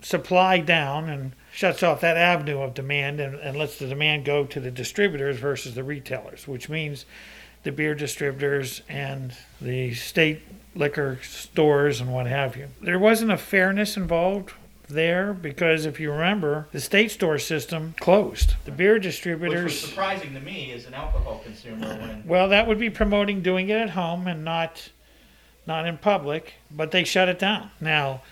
supply 0.00 0.58
down 0.58 1.08
and 1.08 1.32
shuts 1.52 1.82
off 1.82 2.00
that 2.00 2.16
avenue 2.16 2.60
of 2.60 2.74
demand 2.74 3.20
and, 3.20 3.34
and 3.36 3.56
lets 3.56 3.78
the 3.78 3.86
demand 3.86 4.24
go 4.24 4.44
to 4.44 4.60
the 4.60 4.70
distributors 4.70 5.38
versus 5.38 5.74
the 5.74 5.82
retailers, 5.82 6.46
which 6.46 6.68
means 6.68 7.04
the 7.64 7.72
beer 7.72 7.94
distributors 7.94 8.82
and 8.88 9.36
the 9.60 9.92
state 9.94 10.42
liquor 10.74 11.18
stores 11.22 12.00
and 12.00 12.12
what 12.12 12.26
have 12.26 12.56
you. 12.56 12.68
There 12.80 12.98
wasn't 12.98 13.32
a 13.32 13.36
fairness 13.36 13.96
involved 13.96 14.52
there 14.88 15.32
because 15.34 15.84
if 15.84 16.00
you 16.00 16.12
remember, 16.12 16.68
the 16.72 16.80
state 16.80 17.10
store 17.10 17.38
system 17.38 17.94
closed. 18.00 18.54
The 18.64 18.70
beer 18.70 18.98
distributors. 18.98 19.80
surprising 19.80 20.34
to 20.34 20.40
me 20.40 20.72
as 20.72 20.86
an 20.86 20.94
alcohol 20.94 21.40
consumer 21.44 21.88
when. 21.96 22.26
Well, 22.26 22.48
that 22.48 22.66
would 22.66 22.78
be 22.78 22.90
promoting 22.90 23.42
doing 23.42 23.68
it 23.68 23.76
at 23.76 23.90
home 23.90 24.26
and 24.26 24.44
not, 24.44 24.90
not 25.66 25.86
in 25.86 25.98
public, 25.98 26.54
but 26.70 26.90
they 26.90 27.04
shut 27.04 27.28
it 27.28 27.38
down. 27.38 27.70
Now, 27.80 28.22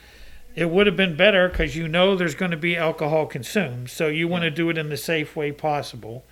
it 0.57 0.71
would 0.71 0.87
have 0.87 0.97
been 0.97 1.17
better 1.17 1.49
because 1.49 1.77
you 1.77 1.87
know 1.87 2.17
there's 2.17 2.35
going 2.35 2.51
to 2.51 2.57
be 2.57 2.77
alcohol 2.77 3.27
consumed, 3.27 3.91
so 3.91 4.09
you 4.09 4.27
want 4.27 4.43
to 4.43 4.51
do 4.51 4.71
it 4.71 4.79
in 4.79 4.89
the 4.89 4.97
safe 4.97 5.37
way 5.37 5.53
possible. 5.53 6.25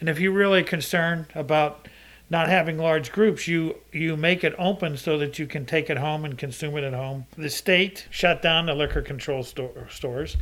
And 0.00 0.08
if 0.08 0.18
you're 0.18 0.32
really 0.32 0.64
concerned 0.64 1.26
about 1.34 1.86
not 2.30 2.48
having 2.48 2.78
large 2.78 3.12
groups, 3.12 3.46
you 3.46 3.76
you 3.92 4.16
make 4.16 4.42
it 4.42 4.54
open 4.58 4.96
so 4.96 5.18
that 5.18 5.38
you 5.38 5.46
can 5.46 5.66
take 5.66 5.90
it 5.90 5.98
home 5.98 6.24
and 6.24 6.38
consume 6.38 6.76
it 6.78 6.84
at 6.84 6.94
home. 6.94 7.26
The 7.36 7.50
state 7.50 8.08
shut 8.10 8.40
down 8.40 8.66
the 8.66 8.74
liquor 8.74 9.02
control 9.02 9.42
store, 9.42 9.86
stores, 9.90 10.38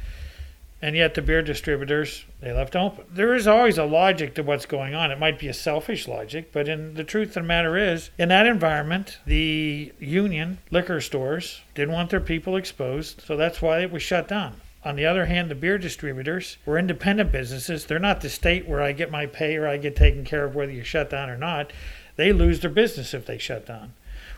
and 0.85 0.95
yet 0.95 1.15
the 1.15 1.23
beer 1.23 1.41
distributors 1.41 2.27
they 2.43 2.53
left 2.53 2.77
open. 2.77 3.07
There 3.11 3.35
is 3.35 3.47
always 3.47 3.79
a 3.79 3.87
logic 3.87 4.35
to 4.35 4.43
what's 4.43 4.67
going 4.67 4.95
on. 4.95 5.11
It 5.11 5.19
might 5.19 5.39
be 5.39 5.49
a 5.49 5.55
selfish 5.55 6.07
logic, 6.07 6.53
but 6.53 6.69
in 6.69 6.93
the 6.93 7.03
truth 7.03 7.29
of 7.29 7.35
the 7.35 7.43
matter 7.43 7.79
is, 7.79 8.11
in 8.19 8.29
that 8.29 8.47
environment, 8.47 9.19
the 9.25 9.95
union 9.99 10.59
liquor 10.71 11.01
stores 11.01 11.63
didn't 11.75 11.95
want 11.95 12.11
their 12.11 12.21
people 12.21 12.55
exposed, 12.55 13.23
so 13.23 13.35
that's 13.35 13.63
why 13.63 13.81
it 13.81 13.91
was 13.91 14.03
shut 14.03 14.29
down. 14.29 14.61
On 14.85 14.95
the 14.95 15.07
other 15.07 15.25
hand, 15.25 15.51
the 15.51 15.55
beer 15.55 15.79
distributors 15.79 16.59
were 16.67 16.79
independent 16.79 17.33
businesses. 17.33 17.87
They're 17.87 17.99
not 17.99 18.21
the 18.21 18.29
state 18.29 18.69
where 18.69 18.83
I 18.83 18.93
get 18.93 19.11
my 19.11 19.25
pay 19.25 19.57
or 19.57 19.67
I 19.67 19.79
get 19.79 19.97
taken 19.97 20.23
care 20.23 20.45
of 20.45 20.55
whether 20.55 20.73
you 20.73 20.85
shut 20.85 21.09
down 21.09 21.31
or 21.31 21.39
not. 21.39 21.73
They 22.17 22.31
lose 22.31 22.61
their 22.61 22.69
business 22.69 23.15
if 23.15 23.25
they 23.25 23.39
shut 23.39 23.65
down. 23.65 23.95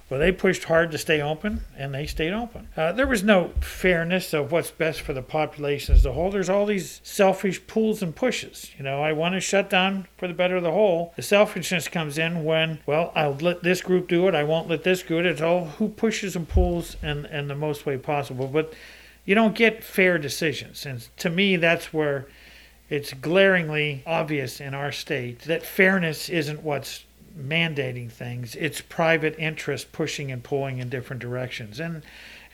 Well, 0.08 0.20
they 0.20 0.30
pushed 0.30 0.64
hard 0.64 0.92
to 0.92 0.98
stay 0.98 1.20
open, 1.20 1.62
and 1.76 1.92
they 1.92 2.06
stayed 2.06 2.32
open. 2.32 2.68
Uh, 2.76 2.92
there 2.92 3.08
was 3.08 3.24
no 3.24 3.48
fairness 3.60 4.32
of 4.32 4.52
what's 4.52 4.70
best 4.70 5.00
for 5.00 5.12
the 5.12 5.22
population 5.22 5.96
as 5.96 6.06
a 6.06 6.12
whole. 6.12 6.30
There's 6.30 6.48
all 6.48 6.64
these 6.64 7.00
selfish 7.02 7.66
pulls 7.66 8.02
and 8.02 8.14
pushes. 8.14 8.70
You 8.78 8.84
know, 8.84 9.02
I 9.02 9.12
want 9.12 9.34
to 9.34 9.40
shut 9.40 9.68
down 9.68 10.06
for 10.16 10.28
the 10.28 10.34
better 10.34 10.56
of 10.56 10.62
the 10.62 10.70
whole. 10.70 11.12
The 11.16 11.22
selfishness 11.22 11.88
comes 11.88 12.18
in 12.18 12.44
when, 12.44 12.78
well, 12.86 13.10
I'll 13.16 13.34
let 13.34 13.64
this 13.64 13.80
group 13.80 14.06
do 14.06 14.28
it. 14.28 14.34
I 14.36 14.44
won't 14.44 14.68
let 14.68 14.84
this 14.84 15.02
group. 15.02 15.24
It's 15.24 15.40
all 15.40 15.64
who 15.64 15.88
pushes 15.88 16.36
and 16.36 16.48
pulls 16.48 16.96
in, 17.02 17.26
in 17.26 17.48
the 17.48 17.56
most 17.56 17.84
way 17.84 17.98
possible. 17.98 18.46
But 18.46 18.74
you 19.24 19.34
don't 19.34 19.56
get 19.56 19.82
fair 19.82 20.18
decisions. 20.18 20.86
And 20.86 21.08
to 21.16 21.30
me, 21.30 21.56
that's 21.56 21.92
where 21.92 22.28
it's 22.88 23.12
glaringly 23.12 24.04
obvious 24.06 24.60
in 24.60 24.72
our 24.72 24.92
state 24.92 25.40
that 25.40 25.66
fairness 25.66 26.28
isn't 26.28 26.62
what's 26.62 27.05
mandating 27.36 28.10
things, 28.10 28.54
it's 28.56 28.80
private 28.80 29.34
interest 29.38 29.92
pushing 29.92 30.32
and 30.32 30.42
pulling 30.42 30.78
in 30.78 30.88
different 30.88 31.20
directions. 31.20 31.80
And 31.80 32.02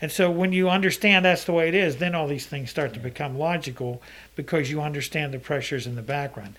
and 0.01 0.11
so 0.11 0.29
when 0.29 0.51
you 0.51 0.69
understand 0.69 1.23
that's 1.23 1.45
the 1.45 1.53
way 1.53 1.69
it 1.69 1.75
is, 1.75 1.95
then 1.95 2.13
all 2.13 2.27
these 2.27 2.45
things 2.45 2.69
start 2.69 2.93
to 2.93 2.99
become 2.99 3.39
logical 3.39 4.01
because 4.35 4.69
you 4.69 4.81
understand 4.81 5.33
the 5.33 5.39
pressures 5.39 5.87
in 5.87 5.95
the 5.95 6.01
background. 6.01 6.55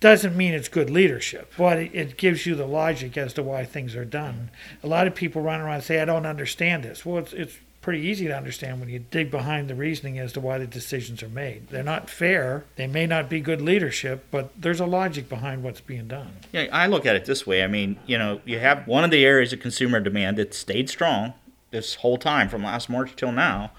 Doesn't 0.00 0.36
mean 0.36 0.54
it's 0.54 0.68
good 0.68 0.90
leadership, 0.90 1.52
but 1.56 1.78
it, 1.78 2.16
gives 2.16 2.46
you 2.46 2.56
the 2.56 2.66
logic 2.66 3.16
as 3.16 3.34
to 3.34 3.44
why 3.44 3.64
things 3.64 3.94
are 3.94 4.04
done. 4.04 4.50
A 4.82 4.88
lot 4.88 5.06
of 5.06 5.14
people 5.14 5.40
run 5.40 5.60
around 5.60 5.74
and 5.74 5.84
say, 5.84 6.00
I 6.00 6.04
don't 6.04 6.26
understand 6.26 6.82
this. 6.82 7.06
Well, 7.06 7.18
it's, 7.18 7.32
it's 7.32 7.58
pretty 7.82 8.00
easy 8.00 8.26
to 8.26 8.36
understand 8.36 8.78
when 8.78 8.88
you 8.88 8.98
dig 8.98 9.30
behind 9.30 9.68
the 9.68 9.74
reasoning 9.74 10.18
as 10.18 10.32
to 10.34 10.40
why 10.40 10.58
the 10.58 10.66
decisions 10.66 11.22
are 11.22 11.28
made. 11.28 11.68
They're 11.68 11.82
not 11.82 12.10
fair. 12.10 12.64
They 12.76 12.86
may 12.86 13.06
not 13.06 13.30
be 13.30 13.40
good 13.40 13.62
leadership, 13.62 14.26
but 14.30 14.50
there's 14.60 14.80
a 14.80 14.86
logic 14.86 15.28
behind 15.28 15.62
what's 15.62 15.80
being 15.80 16.06
done. 16.06 16.32
Yeah, 16.52 16.66
I 16.72 16.86
look 16.86 17.06
at 17.06 17.16
it 17.16 17.24
this 17.24 17.46
way. 17.46 17.64
I 17.64 17.66
mean, 17.66 17.98
you 18.06 18.18
know, 18.18 18.40
you 18.44 18.58
have 18.58 18.86
one 18.86 19.04
of 19.04 19.10
the 19.10 19.24
areas 19.24 19.52
of 19.52 19.60
consumer 19.60 20.00
demand 20.00 20.36
that 20.36 20.52
stayed 20.52 20.90
strong 20.90 21.32
this 21.70 21.96
whole 21.96 22.18
time 22.18 22.48
from 22.48 22.64
last 22.64 22.90
March 22.90 23.16
till 23.16 23.32
now, 23.32 23.70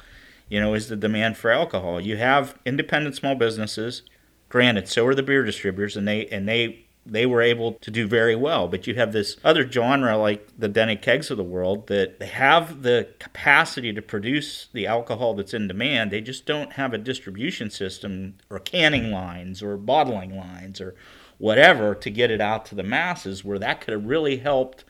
you 0.50 0.60
know, 0.60 0.74
is 0.74 0.88
the 0.88 0.96
demand 0.96 1.38
for 1.38 1.52
alcohol. 1.52 2.02
You 2.02 2.18
have 2.18 2.58
independent 2.66 3.16
small 3.16 3.36
businesses. 3.36 4.02
Granted, 4.50 4.88
so 4.88 5.06
are 5.06 5.16
the 5.16 5.24
beer 5.24 5.44
distributors, 5.46 5.96
and 5.96 6.06
they 6.06 6.26
and 6.28 6.48
they 6.48 6.86
they 7.06 7.26
were 7.26 7.42
able 7.42 7.74
to 7.74 7.92
do 7.92 8.08
very 8.08 8.36
well. 8.36 8.68
But 8.68 8.88
you 8.88 8.96
have 8.96 9.12
this 9.12 9.38
other 9.44 9.70
genre 9.70 10.18
like 10.18 10.48
the 10.58 10.68
Dented 10.68 11.02
Kegs 11.02 11.32
of 11.32 11.38
the 11.38 11.44
world 11.44 11.88
that 11.88 12.22
have 12.22 12.84
the 12.84 13.10
capacity 13.20 13.92
to 13.94 14.02
produce 14.02 14.68
the 14.74 14.88
alcohol 14.88 15.34
that's 15.34 15.54
in 15.54 15.68
demand. 15.68 16.12
They 16.12 16.22
just 16.22 16.46
don't 16.46 16.74
have 16.74 16.94
a 16.94 16.98
distribution 16.98 17.70
system 17.70 18.36
or 18.50 18.60
canning 18.60 19.12
lines 19.12 19.64
or 19.64 19.78
bottling 19.78 20.38
lines 20.38 20.80
or 20.80 20.96
whatever 21.38 21.96
to 21.96 22.10
get 22.10 22.30
it 22.30 22.40
out 22.40 22.66
to 22.68 22.76
the 22.76 22.84
masses 22.84 23.44
where 23.44 23.60
that 23.60 23.82
could 23.82 23.94
have 23.94 24.06
really 24.06 24.38
helped 24.38 24.84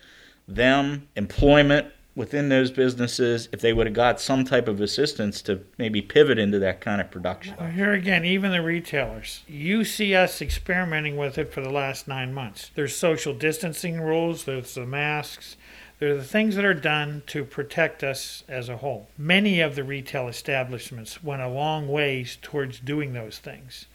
them 0.48 1.08
employment 1.16 1.88
within 2.16 2.50
those 2.50 2.72
businesses 2.72 3.48
if 3.52 3.62
they 3.62 3.74
would 3.74 3.88
have 3.88 3.96
got 3.96 4.20
some 4.20 4.44
type 4.44 4.68
of 4.68 4.82
assistance 4.82 5.42
to 5.42 5.64
maybe 5.78 6.02
pivot 6.02 6.38
into 6.38 6.60
that 6.60 6.82
kind 6.82 7.00
of 7.00 7.10
production. 7.10 7.56
Well, 7.60 7.70
here 7.70 7.94
again, 7.94 8.26
even 8.26 8.52
the 8.52 8.62
retailers, 8.62 9.44
you 9.48 9.86
see 9.86 10.14
us 10.14 10.42
experimenting 10.42 11.16
with 11.16 11.38
it 11.38 11.54
for 11.54 11.62
the 11.62 11.70
last 11.70 12.08
nine 12.08 12.34
months. 12.34 12.72
There's 12.76 12.96
social 12.96 13.34
distancing 13.34 14.02
rules, 14.02 14.44
there's 14.44 14.76
the 14.76 14.86
masks, 14.86 15.56
there 16.02 16.10
are 16.10 16.18
the 16.18 16.24
things 16.24 16.56
that 16.56 16.66
are 16.66 16.74
done 16.74 17.22
to 17.28 17.46
protect 17.46 18.04
us 18.04 18.44
as 18.50 18.70
a 18.70 18.78
whole. 18.78 19.08
Many 19.20 19.62
of 19.62 19.76
the 19.76 19.84
retail 19.84 20.28
establishments 20.28 21.24
went 21.24 21.44
a 21.44 21.48
long 21.48 21.88
ways 21.88 22.40
towards 22.42 22.80
doing 22.80 23.14
those 23.14 23.38
things. 23.38 23.86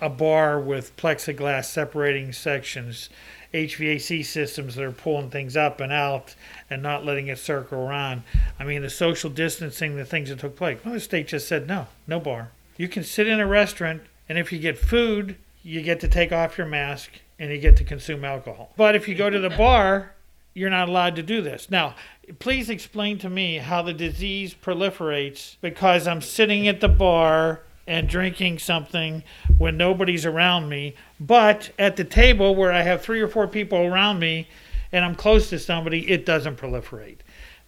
A 0.00 0.08
bar 0.08 0.60
with 0.60 0.96
plexiglass 0.96 1.64
separating 1.64 2.32
sections, 2.32 3.10
HVAC 3.54 4.24
systems 4.24 4.74
that 4.74 4.84
are 4.84 4.92
pulling 4.92 5.30
things 5.30 5.56
up 5.56 5.80
and 5.80 5.92
out 5.92 6.34
and 6.68 6.82
not 6.82 7.04
letting 7.04 7.28
it 7.28 7.38
circle 7.38 7.78
around. 7.80 8.22
I 8.58 8.64
mean, 8.64 8.82
the 8.82 8.90
social 8.90 9.30
distancing, 9.30 9.96
the 9.96 10.04
things 10.04 10.28
that 10.28 10.40
took 10.40 10.56
place. 10.56 10.78
Well, 10.84 10.94
the 10.94 11.00
state 11.00 11.28
just 11.28 11.48
said 11.48 11.66
no, 11.66 11.86
no 12.06 12.20
bar. 12.20 12.50
You 12.76 12.88
can 12.88 13.04
sit 13.04 13.26
in 13.26 13.40
a 13.40 13.46
restaurant, 13.46 14.02
and 14.28 14.38
if 14.38 14.52
you 14.52 14.58
get 14.58 14.78
food, 14.78 15.36
you 15.62 15.82
get 15.82 16.00
to 16.00 16.08
take 16.08 16.32
off 16.32 16.58
your 16.58 16.66
mask 16.66 17.10
and 17.38 17.50
you 17.50 17.58
get 17.58 17.76
to 17.76 17.84
consume 17.84 18.24
alcohol. 18.24 18.72
But 18.76 18.94
if 18.94 19.08
you 19.08 19.14
go 19.14 19.30
to 19.30 19.38
the 19.38 19.50
bar, 19.56 20.14
you're 20.54 20.70
not 20.70 20.88
allowed 20.88 21.16
to 21.16 21.22
do 21.22 21.40
this. 21.40 21.70
Now, 21.70 21.94
please 22.38 22.68
explain 22.68 23.18
to 23.18 23.30
me 23.30 23.58
how 23.58 23.82
the 23.82 23.92
disease 23.92 24.54
proliferates 24.54 25.56
because 25.60 26.06
I'm 26.06 26.20
sitting 26.20 26.68
at 26.68 26.80
the 26.80 26.88
bar 26.88 27.62
and 27.88 28.06
drinking 28.06 28.58
something 28.58 29.24
when 29.56 29.76
nobody's 29.76 30.26
around 30.26 30.68
me, 30.68 30.94
but 31.18 31.70
at 31.78 31.96
the 31.96 32.04
table 32.04 32.54
where 32.54 32.70
I 32.70 32.82
have 32.82 33.02
three 33.02 33.20
or 33.20 33.28
four 33.28 33.48
people 33.48 33.78
around 33.78 34.20
me 34.20 34.46
and 34.92 35.04
I'm 35.04 35.14
close 35.14 35.48
to 35.50 35.58
somebody, 35.58 36.10
it 36.10 36.24
doesn't 36.24 36.58
proliferate. 36.58 37.18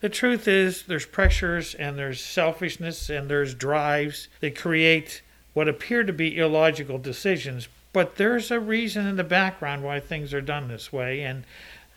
The 0.01 0.11
truth 0.11 0.47
is, 0.47 0.83
there's 0.83 1.07
pressures 1.07 1.75
and 1.75 1.99
there's 1.99 2.21
selfishness 2.21 3.11
and 3.11 3.29
there's 3.29 3.55
drives 3.55 4.29
that 4.41 4.57
create 4.57 5.23
what 5.55 5.69
appear 5.69 6.05
to 6.05 6.13
be 6.13 6.39
illogical 6.39 6.99
decisions, 6.99 7.69
but 7.93 8.17
there's 8.17 8.51
a 8.51 8.61
reason 8.61 9.07
in 9.07 9.17
the 9.17 9.25
background 9.25 9.83
why 9.83 10.01
things 10.01 10.33
are 10.33 10.41
done 10.41 10.69
this 10.69 10.93
way, 10.93 11.23
and 11.23 11.45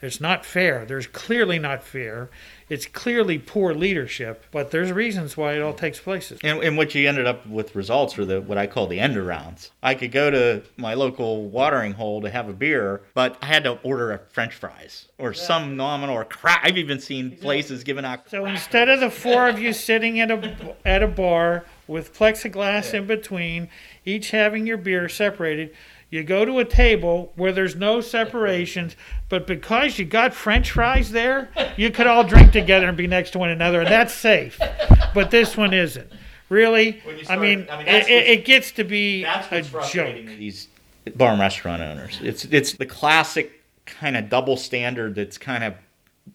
It's 0.03 0.19
not 0.19 0.45
fair. 0.45 0.85
There's 0.85 1.07
clearly 1.07 1.59
not 1.59 1.83
fair. 1.83 2.29
It's 2.69 2.85
clearly 2.85 3.37
poor 3.37 3.73
leadership, 3.73 4.45
but 4.51 4.71
there's 4.71 4.91
reasons 4.91 5.37
why 5.37 5.53
it 5.53 5.61
all 5.61 5.73
takes 5.73 5.99
place. 5.99 6.33
And, 6.43 6.63
and 6.63 6.75
what 6.77 6.93
you 6.95 7.07
ended 7.07 7.25
up 7.25 7.45
with 7.47 7.75
results 7.75 8.17
were 8.17 8.25
the 8.25 8.41
what 8.41 8.57
I 8.57 8.67
call 8.67 8.87
the 8.87 8.99
end 8.99 9.15
arounds. 9.15 9.69
I 9.81 9.95
could 9.95 10.11
go 10.11 10.29
to 10.29 10.63
my 10.75 10.93
local 10.93 11.49
watering 11.49 11.93
hole 11.93 12.21
to 12.21 12.29
have 12.29 12.49
a 12.49 12.53
beer, 12.53 13.01
but 13.13 13.37
I 13.41 13.45
had 13.45 13.63
to 13.63 13.79
order 13.83 14.11
a 14.11 14.19
French 14.31 14.55
fries 14.55 15.07
or 15.17 15.33
some 15.33 15.77
nominal 15.77 16.15
or 16.15 16.25
crap. 16.25 16.61
I've 16.63 16.77
even 16.77 16.99
seen 16.99 17.37
places 17.37 17.83
giving 17.83 18.05
out. 18.05 18.29
So 18.29 18.45
instead 18.45 18.89
of 18.89 18.99
the 18.99 19.09
four 19.09 19.47
of 19.47 19.59
you 19.59 19.71
sitting 19.71 20.19
at 20.19 20.31
a 20.31 20.75
at 20.85 21.03
a 21.03 21.07
bar 21.07 21.65
with 21.87 22.13
plexiglass 22.13 22.93
in 22.93 23.05
between, 23.05 23.69
each 24.05 24.31
having 24.31 24.65
your 24.65 24.77
beer 24.77 25.07
separated, 25.09 25.73
you 26.13 26.23
go 26.23 26.45
to 26.45 26.59
a 26.59 26.65
table 26.65 27.33
where 27.37 27.51
there's 27.51 27.75
no 27.75 27.99
separations, 27.99 28.95
but 29.29 29.47
because 29.47 29.97
you 29.97 30.05
got 30.05 30.31
French 30.31 30.69
fries 30.69 31.09
there, 31.09 31.49
you 31.75 31.89
could 31.89 32.05
all 32.05 32.23
drink 32.23 32.51
together 32.51 32.87
and 32.87 32.95
be 32.95 33.07
next 33.07 33.31
to 33.31 33.39
one 33.39 33.49
another, 33.49 33.81
and 33.81 33.89
that's 33.89 34.13
safe. 34.13 34.59
But 35.15 35.31
this 35.31 35.57
one 35.57 35.73
isn't. 35.73 36.07
Really, 36.49 37.01
When 37.03 37.19
I 37.29 37.35
mean, 37.35 37.67
I 37.67 37.77
mean, 37.77 37.87
it, 37.87 38.07
it, 38.09 38.45
gets 38.45 38.73
to 38.73 38.83
be 38.83 39.23
That's 39.23 39.51
a 39.51 39.87
joke. 39.89 40.15
these 40.37 40.67
bar 41.15 41.31
and 41.31 41.39
restaurant 41.39 41.81
owners. 41.81 42.19
It's 42.21 42.45
it's 42.45 42.73
the 42.73 42.85
classic 42.85 43.63
kind 43.87 44.15
of 44.15 44.29
double 44.29 44.55
standard 44.55 45.15
that's 45.15 45.39
kind 45.39 45.63
of 45.63 45.73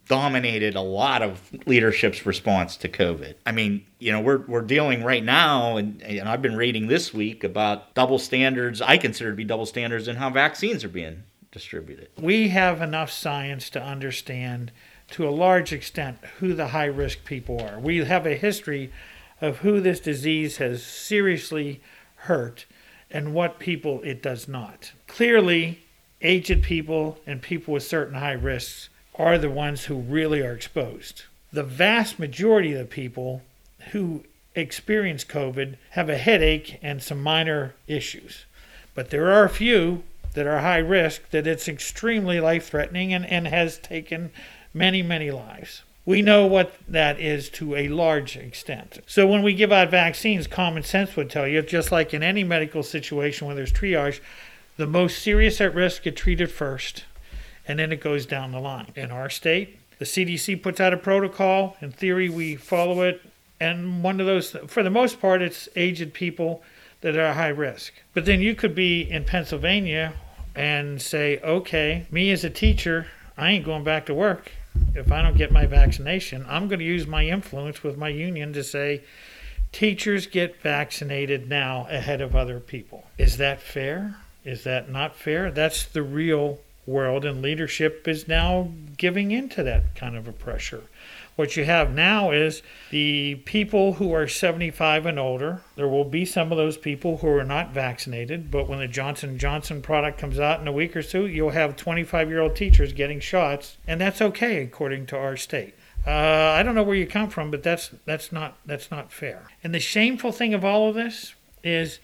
dominated 0.06 0.74
a 0.74 0.80
lot 0.80 1.22
of 1.22 1.50
leadership's 1.66 2.26
response 2.26 2.76
to 2.78 2.88
COVID. 2.88 3.34
I 3.46 3.52
mean, 3.52 3.84
you 3.98 4.12
know, 4.12 4.20
we're 4.20 4.44
we're 4.46 4.62
dealing 4.62 5.02
right 5.02 5.24
now, 5.24 5.76
and, 5.76 6.02
and 6.02 6.28
I've 6.28 6.42
been 6.42 6.56
reading 6.56 6.88
this 6.88 7.12
week 7.12 7.44
about 7.44 7.94
double 7.94 8.18
standards. 8.18 8.80
I 8.80 8.96
consider 8.96 9.30
to 9.30 9.36
be 9.36 9.44
double 9.44 9.66
standards 9.66 10.08
in 10.08 10.16
how 10.16 10.30
vaccines 10.30 10.84
are 10.84 10.88
being 10.88 11.24
distributed. 11.50 12.08
we 12.20 12.48
have 12.48 12.82
enough 12.82 13.10
science 13.10 13.70
to 13.70 13.82
understand 13.82 14.70
to 15.10 15.26
a 15.26 15.30
large 15.30 15.72
extent 15.72 16.18
who 16.38 16.52
the 16.52 16.68
high 16.68 16.84
risk 16.84 17.24
people 17.24 17.60
are. 17.60 17.80
We 17.80 18.04
have 18.04 18.26
a 18.26 18.34
history 18.34 18.92
of 19.40 19.58
who 19.58 19.80
this 19.80 20.00
disease 20.00 20.58
has 20.58 20.82
seriously 20.82 21.80
hurt 22.16 22.66
and 23.10 23.32
what 23.32 23.58
people 23.58 24.02
it 24.02 24.22
does 24.22 24.48
not. 24.48 24.92
Clearly, 25.06 25.80
aged 26.20 26.62
people 26.62 27.18
and 27.26 27.40
people 27.40 27.74
with 27.74 27.82
certain 27.82 28.14
high 28.14 28.32
risks 28.32 28.90
are 29.18 29.36
the 29.36 29.50
ones 29.50 29.84
who 29.84 29.96
really 29.96 30.40
are 30.40 30.52
exposed. 30.52 31.24
The 31.52 31.64
vast 31.64 32.18
majority 32.18 32.72
of 32.72 32.78
the 32.78 32.84
people 32.84 33.42
who 33.92 34.24
experience 34.54 35.24
COVID 35.24 35.76
have 35.90 36.08
a 36.08 36.18
headache 36.18 36.78
and 36.82 37.02
some 37.02 37.22
minor 37.22 37.74
issues. 37.86 38.44
But 38.94 39.10
there 39.10 39.30
are 39.30 39.44
a 39.44 39.50
few 39.50 40.02
that 40.34 40.46
are 40.46 40.60
high 40.60 40.78
risk 40.78 41.30
that 41.30 41.46
it's 41.46 41.68
extremely 41.68 42.40
life 42.40 42.68
threatening 42.68 43.12
and, 43.12 43.26
and 43.26 43.48
has 43.48 43.78
taken 43.78 44.30
many, 44.74 45.02
many 45.02 45.30
lives. 45.30 45.82
We 46.04 46.22
know 46.22 46.46
what 46.46 46.74
that 46.88 47.20
is 47.20 47.50
to 47.50 47.76
a 47.76 47.88
large 47.88 48.36
extent. 48.36 49.00
So 49.06 49.26
when 49.26 49.42
we 49.42 49.52
give 49.52 49.72
out 49.72 49.90
vaccines, 49.90 50.46
common 50.46 50.82
sense 50.82 51.16
would 51.16 51.28
tell 51.28 51.46
you, 51.46 51.60
just 51.62 51.92
like 51.92 52.14
in 52.14 52.22
any 52.22 52.44
medical 52.44 52.82
situation 52.82 53.46
where 53.46 53.56
there's 53.56 53.72
triage, 53.72 54.20
the 54.76 54.86
most 54.86 55.22
serious 55.22 55.60
at 55.60 55.74
risk 55.74 56.04
get 56.04 56.16
treated 56.16 56.50
first, 56.50 57.04
and 57.68 57.78
then 57.78 57.92
it 57.92 58.00
goes 58.00 58.26
down 58.26 58.50
the 58.50 58.58
line. 58.58 58.90
In 58.96 59.10
our 59.10 59.28
state, 59.28 59.78
the 59.98 60.06
CDC 60.06 60.62
puts 60.62 60.80
out 60.80 60.94
a 60.94 60.96
protocol. 60.96 61.76
In 61.80 61.92
theory, 61.92 62.28
we 62.28 62.56
follow 62.56 63.02
it. 63.02 63.20
And 63.60 64.02
one 64.02 64.20
of 64.20 64.26
those, 64.26 64.56
for 64.66 64.82
the 64.82 64.90
most 64.90 65.20
part, 65.20 65.42
it's 65.42 65.68
aged 65.76 66.14
people 66.14 66.62
that 67.02 67.16
are 67.16 67.34
high 67.34 67.48
risk. 67.48 67.92
But 68.14 68.24
then 68.24 68.40
you 68.40 68.54
could 68.54 68.74
be 68.74 69.02
in 69.02 69.24
Pennsylvania 69.24 70.14
and 70.54 71.00
say, 71.00 71.38
okay, 71.40 72.06
me 72.10 72.30
as 72.30 72.42
a 72.42 72.50
teacher, 72.50 73.06
I 73.36 73.50
ain't 73.50 73.64
going 73.64 73.84
back 73.84 74.06
to 74.06 74.14
work 74.14 74.50
if 74.94 75.12
I 75.12 75.22
don't 75.22 75.36
get 75.36 75.52
my 75.52 75.66
vaccination. 75.66 76.46
I'm 76.48 76.68
going 76.68 76.78
to 76.78 76.84
use 76.84 77.06
my 77.06 77.24
influence 77.24 77.82
with 77.82 77.96
my 77.96 78.08
union 78.08 78.52
to 78.54 78.64
say, 78.64 79.02
teachers 79.72 80.26
get 80.26 80.60
vaccinated 80.62 81.48
now 81.48 81.86
ahead 81.90 82.20
of 82.20 82.34
other 82.34 82.60
people. 82.60 83.04
Is 83.18 83.36
that 83.36 83.60
fair? 83.60 84.16
Is 84.44 84.64
that 84.64 84.88
not 84.88 85.14
fair? 85.14 85.50
That's 85.50 85.84
the 85.84 86.02
real 86.02 86.58
world, 86.88 87.24
and 87.24 87.42
leadership 87.42 88.08
is 88.08 88.26
now 88.26 88.72
giving 88.96 89.30
into 89.30 89.62
that 89.62 89.94
kind 89.94 90.16
of 90.16 90.26
a 90.26 90.32
pressure. 90.32 90.84
What 91.36 91.56
you 91.56 91.64
have 91.66 91.94
now 91.94 92.32
is 92.32 92.62
the 92.90 93.36
people 93.44 93.92
who 93.94 94.12
are 94.12 94.26
75 94.26 95.06
and 95.06 95.20
older. 95.20 95.62
There 95.76 95.86
will 95.86 96.04
be 96.04 96.24
some 96.24 96.50
of 96.50 96.58
those 96.58 96.76
people 96.76 97.18
who 97.18 97.28
are 97.28 97.44
not 97.44 97.70
vaccinated, 97.70 98.50
but 98.50 98.68
when 98.68 98.80
the 98.80 98.88
Johnson 98.88 99.38
Johnson 99.38 99.80
product 99.80 100.18
comes 100.18 100.40
out 100.40 100.60
in 100.60 100.66
a 100.66 100.72
week 100.72 100.96
or 100.96 101.02
two, 101.02 101.26
you'll 101.26 101.50
have 101.50 101.76
25-year-old 101.76 102.56
teachers 102.56 102.92
getting 102.92 103.20
shots, 103.20 103.76
and 103.86 104.00
that's 104.00 104.20
okay 104.20 104.62
according 104.62 105.06
to 105.06 105.16
our 105.16 105.36
state. 105.36 105.74
Uh, 106.04 106.10
I 106.10 106.62
don't 106.64 106.74
know 106.74 106.82
where 106.82 106.96
you 106.96 107.06
come 107.06 107.30
from, 107.30 107.50
but 107.50 107.62
that's 107.62 107.90
that's 108.04 108.32
not 108.32 108.56
that's 108.66 108.90
not 108.90 109.12
fair. 109.12 109.48
And 109.62 109.74
the 109.74 109.80
shameful 109.80 110.32
thing 110.32 110.54
of 110.54 110.64
all 110.64 110.88
of 110.88 110.94
this 110.94 111.34
is 111.62 112.00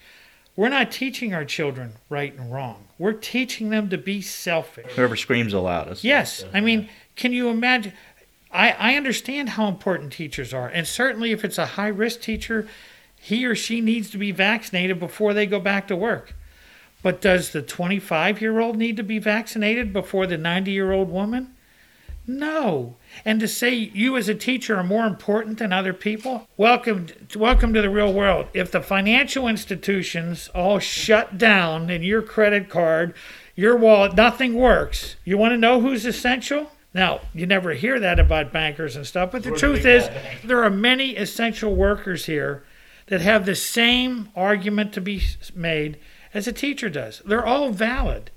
we're 0.55 0.69
not 0.69 0.91
teaching 0.91 1.33
our 1.33 1.45
children 1.45 1.93
right 2.09 2.33
and 2.37 2.51
wrong. 2.51 2.87
We're 2.97 3.13
teaching 3.13 3.69
them 3.69 3.89
to 3.89 3.97
be 3.97 4.21
selfish. 4.21 4.91
Whoever 4.93 5.15
screams 5.15 5.51
the 5.51 5.61
loudest. 5.61 6.03
Yes, 6.03 6.45
I 6.53 6.61
mean, 6.61 6.89
can 7.15 7.33
you 7.33 7.49
imagine? 7.49 7.93
I, 8.51 8.71
I 8.71 8.95
understand 8.95 9.49
how 9.49 9.67
important 9.67 10.13
teachers 10.13 10.53
are, 10.53 10.67
and 10.67 10.87
certainly 10.87 11.31
if 11.31 11.43
it's 11.43 11.57
a 11.57 11.65
high 11.65 11.89
risk 11.89 12.21
teacher, 12.21 12.67
he 13.19 13.45
or 13.45 13.55
she 13.55 13.81
needs 13.81 14.09
to 14.11 14.17
be 14.17 14.31
vaccinated 14.31 14.99
before 14.99 15.33
they 15.33 15.45
go 15.45 15.59
back 15.59 15.87
to 15.89 15.95
work. 15.95 16.33
But 17.01 17.21
does 17.21 17.51
the 17.51 17.61
25 17.61 18.39
year 18.41 18.59
old 18.59 18.77
need 18.77 18.97
to 18.97 19.03
be 19.03 19.19
vaccinated 19.19 19.91
before 19.91 20.25
the 20.25 20.37
90 20.37 20.71
year 20.71 20.91
old 20.91 21.09
woman? 21.09 21.54
No. 22.27 22.95
And 23.23 23.39
to 23.39 23.47
say 23.47 23.73
you 23.73 24.17
as 24.17 24.27
a 24.27 24.35
teacher 24.35 24.77
are 24.77 24.83
more 24.83 25.05
important 25.05 25.59
than 25.59 25.71
other 25.71 25.93
people? 25.93 26.47
Welcome 26.57 27.07
welcome 27.35 27.73
to 27.73 27.81
the 27.81 27.89
real 27.89 28.11
world. 28.11 28.47
If 28.53 28.71
the 28.71 28.81
financial 28.81 29.47
institutions 29.47 30.49
all 30.55 30.79
shut 30.79 31.37
down 31.37 31.89
and 31.89 32.03
your 32.03 32.21
credit 32.21 32.69
card, 32.69 33.13
your 33.55 33.77
wallet, 33.77 34.15
nothing 34.15 34.55
works, 34.55 35.15
you 35.23 35.37
want 35.37 35.51
to 35.51 35.57
know 35.57 35.81
who's 35.81 36.05
essential? 36.05 36.71
Now, 36.93 37.21
you 37.33 37.45
never 37.45 37.73
hear 37.73 37.99
that 37.99 38.19
about 38.19 38.53
bankers 38.53 38.95
and 38.95 39.05
stuff, 39.05 39.31
but 39.31 39.43
the 39.43 39.51
truth 39.51 39.85
is 39.85 40.09
there 40.43 40.63
are 40.63 40.69
many 40.69 41.17
essential 41.17 41.75
workers 41.75 42.25
here 42.25 42.63
that 43.07 43.21
have 43.21 43.45
the 43.45 43.55
same 43.55 44.29
argument 44.35 44.93
to 44.93 45.01
be 45.01 45.21
made 45.53 45.97
as 46.33 46.47
a 46.47 46.53
teacher 46.53 46.89
does. 46.89 47.21
They're 47.25 47.45
all 47.45 47.69
valid. 47.69 48.31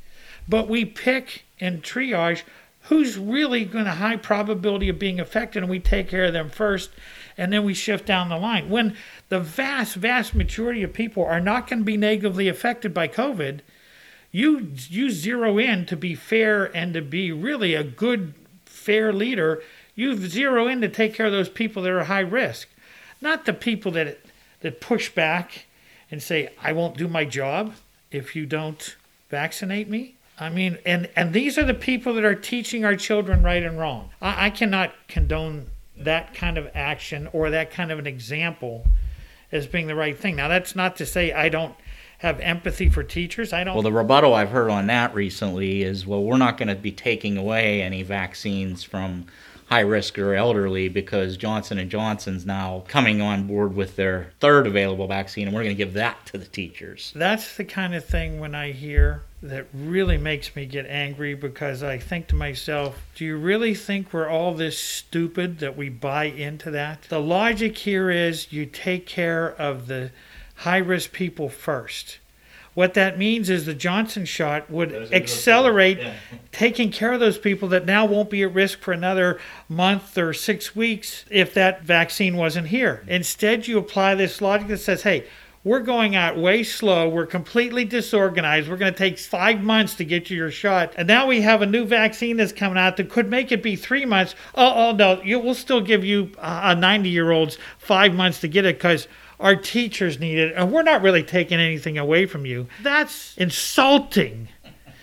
But 0.49 0.69
we 0.69 0.85
pick 0.85 1.45
and 1.61 1.83
triage 1.83 2.43
who's 2.89 3.19
really 3.19 3.65
going 3.65 3.85
to 3.85 3.93
high 3.93 4.17
probability 4.17 4.89
of 4.89 4.99
being 4.99 5.21
affected 5.21 5.63
and 5.63 5.71
we 5.71 5.79
take 5.79 6.09
care 6.09 6.25
of 6.25 6.33
them 6.33 6.51
first 6.51 6.91
and 7.37 7.53
then 7.53 7.65
we 7.65 7.73
shift 7.73 8.07
down 8.07 8.29
the 8.29 8.37
line. 8.37 8.69
When 8.69 8.97
the 9.29 9.41
vast 9.41 9.95
vast 9.95 10.35
majority 10.35 10.83
of 10.83 10.93
people 10.93 11.25
are 11.25 11.41
not 11.41 11.69
going 11.69 11.81
to 11.81 11.85
be 11.85 11.97
negatively 11.97 12.49
affected 12.49 12.93
by 12.93 13.09
covid 13.09 13.61
you 14.31 14.73
you 14.89 15.11
zero 15.11 15.59
in 15.59 15.87
to 15.87 15.97
be 15.97 16.15
fair 16.15 16.65
and 16.77 16.93
to 16.95 17.01
be 17.01 17.33
really 17.33 17.75
a 17.75 17.83
good 17.83 18.35
fair 18.67 19.13
leader. 19.13 19.63
You 19.95 20.17
zero 20.17 20.67
in 20.67 20.81
to 20.83 20.89
take 20.89 21.15
care 21.15 21.27
of 21.27 21.33
those 21.33 21.49
people 21.49 21.83
that 21.83 21.93
are 21.93 22.05
high 22.05 22.21
risk 22.21 22.69
not 23.21 23.45
the 23.45 23.53
people 23.53 23.93
that 23.93 24.19
that 24.61 24.81
push 24.81 25.11
back 25.11 25.67
and 26.11 26.23
say 26.23 26.49
i 26.63 26.73
won't 26.73 26.97
do 26.97 27.09
my 27.09 27.25
job 27.25 27.75
if 28.11 28.35
you 28.35 28.47
don't 28.47 28.97
vaccinate 29.31 29.89
me 29.89 30.15
I 30.41 30.51
mean, 30.51 30.79
and 30.87 31.09
and 31.17 31.33
these 31.33 31.59
are 31.59 31.65
the 31.65 31.75
people 31.75 32.15
that 32.15 32.25
are 32.25 32.35
teaching 32.35 32.85
our 32.85 32.97
children 32.97 33.43
right 33.43 33.63
and 33.63 33.79
wrong. 33.79 34.11
I, 34.23 34.47
I 34.47 34.51
cannot 34.51 34.93
condone 35.09 35.71
that 35.97 36.35
kind 36.35 36.59
of 36.59 36.71
action 36.75 37.29
or 37.33 37.51
that 37.51 37.71
kind 37.71 37.91
of 37.91 37.99
an 37.99 38.07
example 38.07 38.87
as 39.51 39.67
being 39.67 39.87
the 39.87 39.95
right 39.95 40.17
thing. 40.17 40.37
Now, 40.37 40.49
that's 40.49 40.77
not 40.77 40.97
to 40.97 41.07
say 41.07 41.33
I 41.33 41.49
don't 41.49 41.75
have 42.19 42.41
empathy 42.41 42.89
for 42.89 43.03
teachers. 43.03 43.53
I 43.53 43.65
don't. 43.65 43.75
Well, 43.75 43.83
the 43.83 43.93
rebuttal 43.93 44.35
I've 44.35 44.51
heard 44.51 44.71
on 44.71 44.87
that 44.89 45.15
recently 45.15 45.83
is, 45.83 46.07
well, 46.07 46.23
we're 46.23 46.37
not 46.37 46.57
going 46.59 46.69
to 46.69 46.75
be 46.75 46.93
taking 46.93 47.37
away 47.37 47.83
any 47.83 48.03
vaccines 48.03 48.83
from 48.83 49.27
high 49.69 49.81
risk 49.81 50.19
or 50.19 50.35
elderly 50.35 50.89
because 50.89 51.37
Johnson 51.37 51.79
and 51.79 51.91
Johnson's 51.91 52.47
now 52.47 52.85
coming 52.89 53.21
on 53.21 53.47
board 53.47 53.75
with 53.75 53.97
their 53.97 54.33
third 54.41 54.67
available 54.67 55.07
vaccine, 55.07 55.47
and 55.47 55.55
we're 55.55 55.63
going 55.63 55.77
to 55.77 55.85
give 55.85 55.95
that 55.95 56.25
to 56.27 56.39
the 56.39 56.47
teachers. 56.47 57.13
that's 57.15 57.57
the 57.57 57.65
kind 57.65 57.95
of 57.95 58.05
thing 58.05 58.41
when 58.41 58.55
I 58.55 58.73
hear 58.73 59.23
that 59.43 59.67
really 59.73 60.17
makes 60.17 60.57
me 60.57 60.67
get 60.67 60.87
angry 60.87 61.35
because 61.35 61.83
I 61.83 61.99
think 61.99 62.27
to 62.29 62.35
myself, 62.35 63.01
do 63.15 63.25
you 63.25 63.37
really 63.37 63.75
think 63.75 64.13
we're 64.13 64.29
all 64.29 64.55
this 64.55 64.79
stupid 64.79 65.59
that 65.61 65.77
we 65.77 65.91
buy 65.91 66.25
into 66.25 66.71
that? 66.73 67.03
The 67.09 67.21
logic 67.21 67.79
here 67.79 68.11
is 68.11 68.53
you 68.53 68.67
take 68.67 69.07
care 69.07 69.55
of 69.55 69.87
the 69.87 70.11
high 70.57 70.79
risk 70.79 71.13
people 71.13 71.49
first. 71.49 72.19
What 72.79 72.95
that 72.95 73.19
means 73.19 73.51
is 73.51 73.67
the 73.67 73.75
Johnson 73.75 74.25
shot 74.25 74.71
would 74.71 75.13
accelerate 75.13 75.99
taking 76.53 76.93
care 76.93 77.13
of 77.13 77.19
those 77.19 77.37
people 77.37 77.67
that 77.71 77.87
now 77.87 78.07
won't 78.07 78.31
be 78.31 78.45
at 78.45 78.55
risk 78.55 78.79
for 78.79 78.93
another 78.93 79.41
month 79.69 80.17
or 80.17 80.33
six 80.33 80.77
weeks 80.77 81.25
if 81.29 81.53
that 81.55 81.83
vaccine 81.83 82.37
wasn't 82.37 82.69
here. 82.69 83.03
Instead, 83.09 83.67
you 83.67 83.79
apply 83.79 84.15
this 84.15 84.41
logic 84.41 84.69
that 84.69 84.79
says, 84.79 85.03
hey, 85.03 85.27
we're 85.65 85.81
going 85.81 86.15
out 86.15 86.39
way 86.39 86.63
slow. 86.63 87.09
We're 87.09 87.27
completely 87.27 87.85
disorganized. 87.85 88.69
We're 88.69 88.77
going 88.77 88.93
to 88.93 88.99
take 88.99 89.19
five 89.19 89.61
months 89.61 89.97
to 89.97 90.05
get 90.05 90.31
you 90.31 90.37
your 90.37 90.53
shot. 90.53 90.95
And 90.97 91.09
now 91.09 91.27
we 91.27 91.41
have 91.41 91.63
a 91.63 91.67
new 91.67 91.85
vaccine 91.85 92.37
that's 92.37 92.53
coming 92.53 92.79
out 92.79 92.97
that 92.99 93.11
could 93.11 93.29
make 93.29 93.51
it 93.51 93.61
be 93.61 93.75
three 93.75 94.05
months. 94.05 94.37
Oh, 94.55 94.91
oh 94.91 94.93
no, 94.93 95.21
you, 95.23 95.41
we'll 95.41 95.55
still 95.55 95.81
give 95.81 96.05
you 96.05 96.31
uh, 96.39 96.43
uh, 96.43 96.61
a 96.67 96.75
90 96.77 97.09
year 97.09 97.33
old's 97.33 97.59
five 97.79 98.15
months 98.15 98.41
to 98.43 98.49
get 98.49 98.65
it 98.65 98.77
because 98.77 99.09
our 99.41 99.57
teachers 99.57 100.19
need 100.19 100.39
it. 100.39 100.55
And 100.57 100.73
we're 100.73 100.83
not 100.83 101.03
really 101.03 101.23
taking 101.23 101.59
anything 101.61 101.99
away 101.99 102.27
from 102.27 102.45
you. 102.47 102.69
That's 102.83 103.37
insulting. 103.37 104.49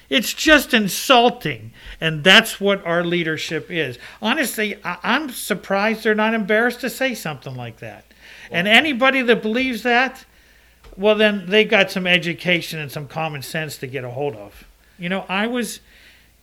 It's 0.09 0.33
just 0.33 0.73
insulting. 0.73 1.71
And 1.99 2.23
that's 2.23 2.59
what 2.59 2.85
our 2.85 3.03
leadership 3.03 3.71
is. 3.71 3.97
Honestly, 4.21 4.77
I- 4.83 4.97
I'm 5.03 5.29
surprised 5.29 6.03
they're 6.03 6.15
not 6.15 6.33
embarrassed 6.33 6.81
to 6.81 6.89
say 6.89 7.15
something 7.15 7.55
like 7.55 7.79
that. 7.79 8.05
And 8.51 8.67
anybody 8.67 9.21
that 9.23 9.41
believes 9.41 9.83
that, 9.83 10.25
well, 10.95 11.15
then 11.15 11.45
they 11.47 11.65
got 11.65 11.91
some 11.91 12.05
education 12.05 12.79
and 12.79 12.91
some 12.91 13.07
common 13.07 13.41
sense 13.41 13.77
to 13.77 13.87
get 13.87 14.03
a 14.03 14.11
hold 14.11 14.35
of. 14.35 14.65
You 14.99 15.09
know, 15.09 15.25
I 15.27 15.47
was 15.47 15.79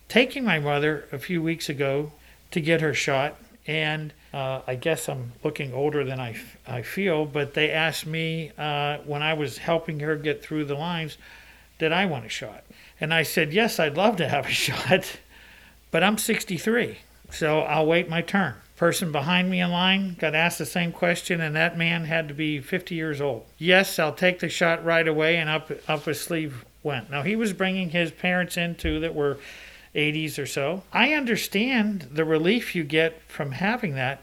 taking 0.09 0.45
my 0.45 0.59
mother 0.59 1.07
a 1.13 1.19
few 1.19 1.41
weeks 1.41 1.69
ago 1.69 2.13
to 2.51 2.61
get 2.61 2.81
her 2.81 2.93
shot, 2.93 3.37
and 3.67 4.13
uh, 4.33 4.61
I 4.67 4.75
guess 4.75 5.09
I'm 5.09 5.33
looking 5.45 5.73
older 5.73 6.05
than 6.05 6.19
I, 6.21 6.37
I 6.67 6.83
feel, 6.83 7.27
but 7.27 7.55
they 7.55 7.71
asked 7.71 8.07
me 8.07 8.51
uh, 8.59 8.99
when 8.99 9.23
I 9.23 9.35
was 9.35 9.59
helping 9.59 10.01
her 10.01 10.17
get 10.17 10.43
through 10.43 10.65
the 10.65 10.75
lines, 10.75 11.19
did 11.79 11.93
I 11.93 12.07
want 12.07 12.27
a 12.27 12.29
shot? 12.29 12.65
And 13.01 13.13
I 13.13 13.23
said, 13.23 13.53
yes, 13.53 13.79
I'd 13.79 13.97
love 13.97 14.17
to 14.17 14.29
have 14.29 14.47
a 14.47 14.51
shot, 14.51 15.19
but 15.91 16.03
I'm 16.03 16.19
63, 16.19 16.99
so 17.31 17.61
I'll 17.61 17.87
wait 17.87 18.09
my 18.09 18.23
turn 18.23 18.55
person 18.83 19.13
behind 19.13 19.49
me 19.49 19.61
in 19.61 19.71
line 19.71 20.17
got 20.19 20.35
asked 20.35 20.59
the 20.59 20.67
same 20.67 20.91
question, 20.91 21.41
and 21.41 21.55
that 21.55 21.79
man 21.79 22.05
had 22.05 22.27
to 22.27 22.35
be 22.35 22.59
50 22.59 22.97
years 22.97 23.21
old. 23.21 23.45
Yes, 23.57 23.97
I'll 23.97 24.13
take 24.13 24.41
the 24.41 24.49
shot 24.49 24.85
right 24.85 25.07
away, 25.07 25.37
and 25.37 25.49
up 25.49 25.71
up 25.87 26.05
his 26.05 26.21
sleeve 26.21 26.65
went. 26.83 27.09
Now 27.09 27.23
he 27.23 27.37
was 27.37 27.53
bringing 27.53 27.91
his 27.91 28.11
parents 28.11 28.57
in 28.57 28.75
too 28.75 28.99
that 28.99 29.15
were 29.15 29.39
80s 29.95 30.39
or 30.39 30.47
so. 30.47 30.83
I 30.93 31.13
understand 31.13 32.09
the 32.13 32.25
relief 32.25 32.75
you 32.75 32.85
get 32.85 33.21
from 33.29 33.53
having 33.53 33.95
that. 33.95 34.23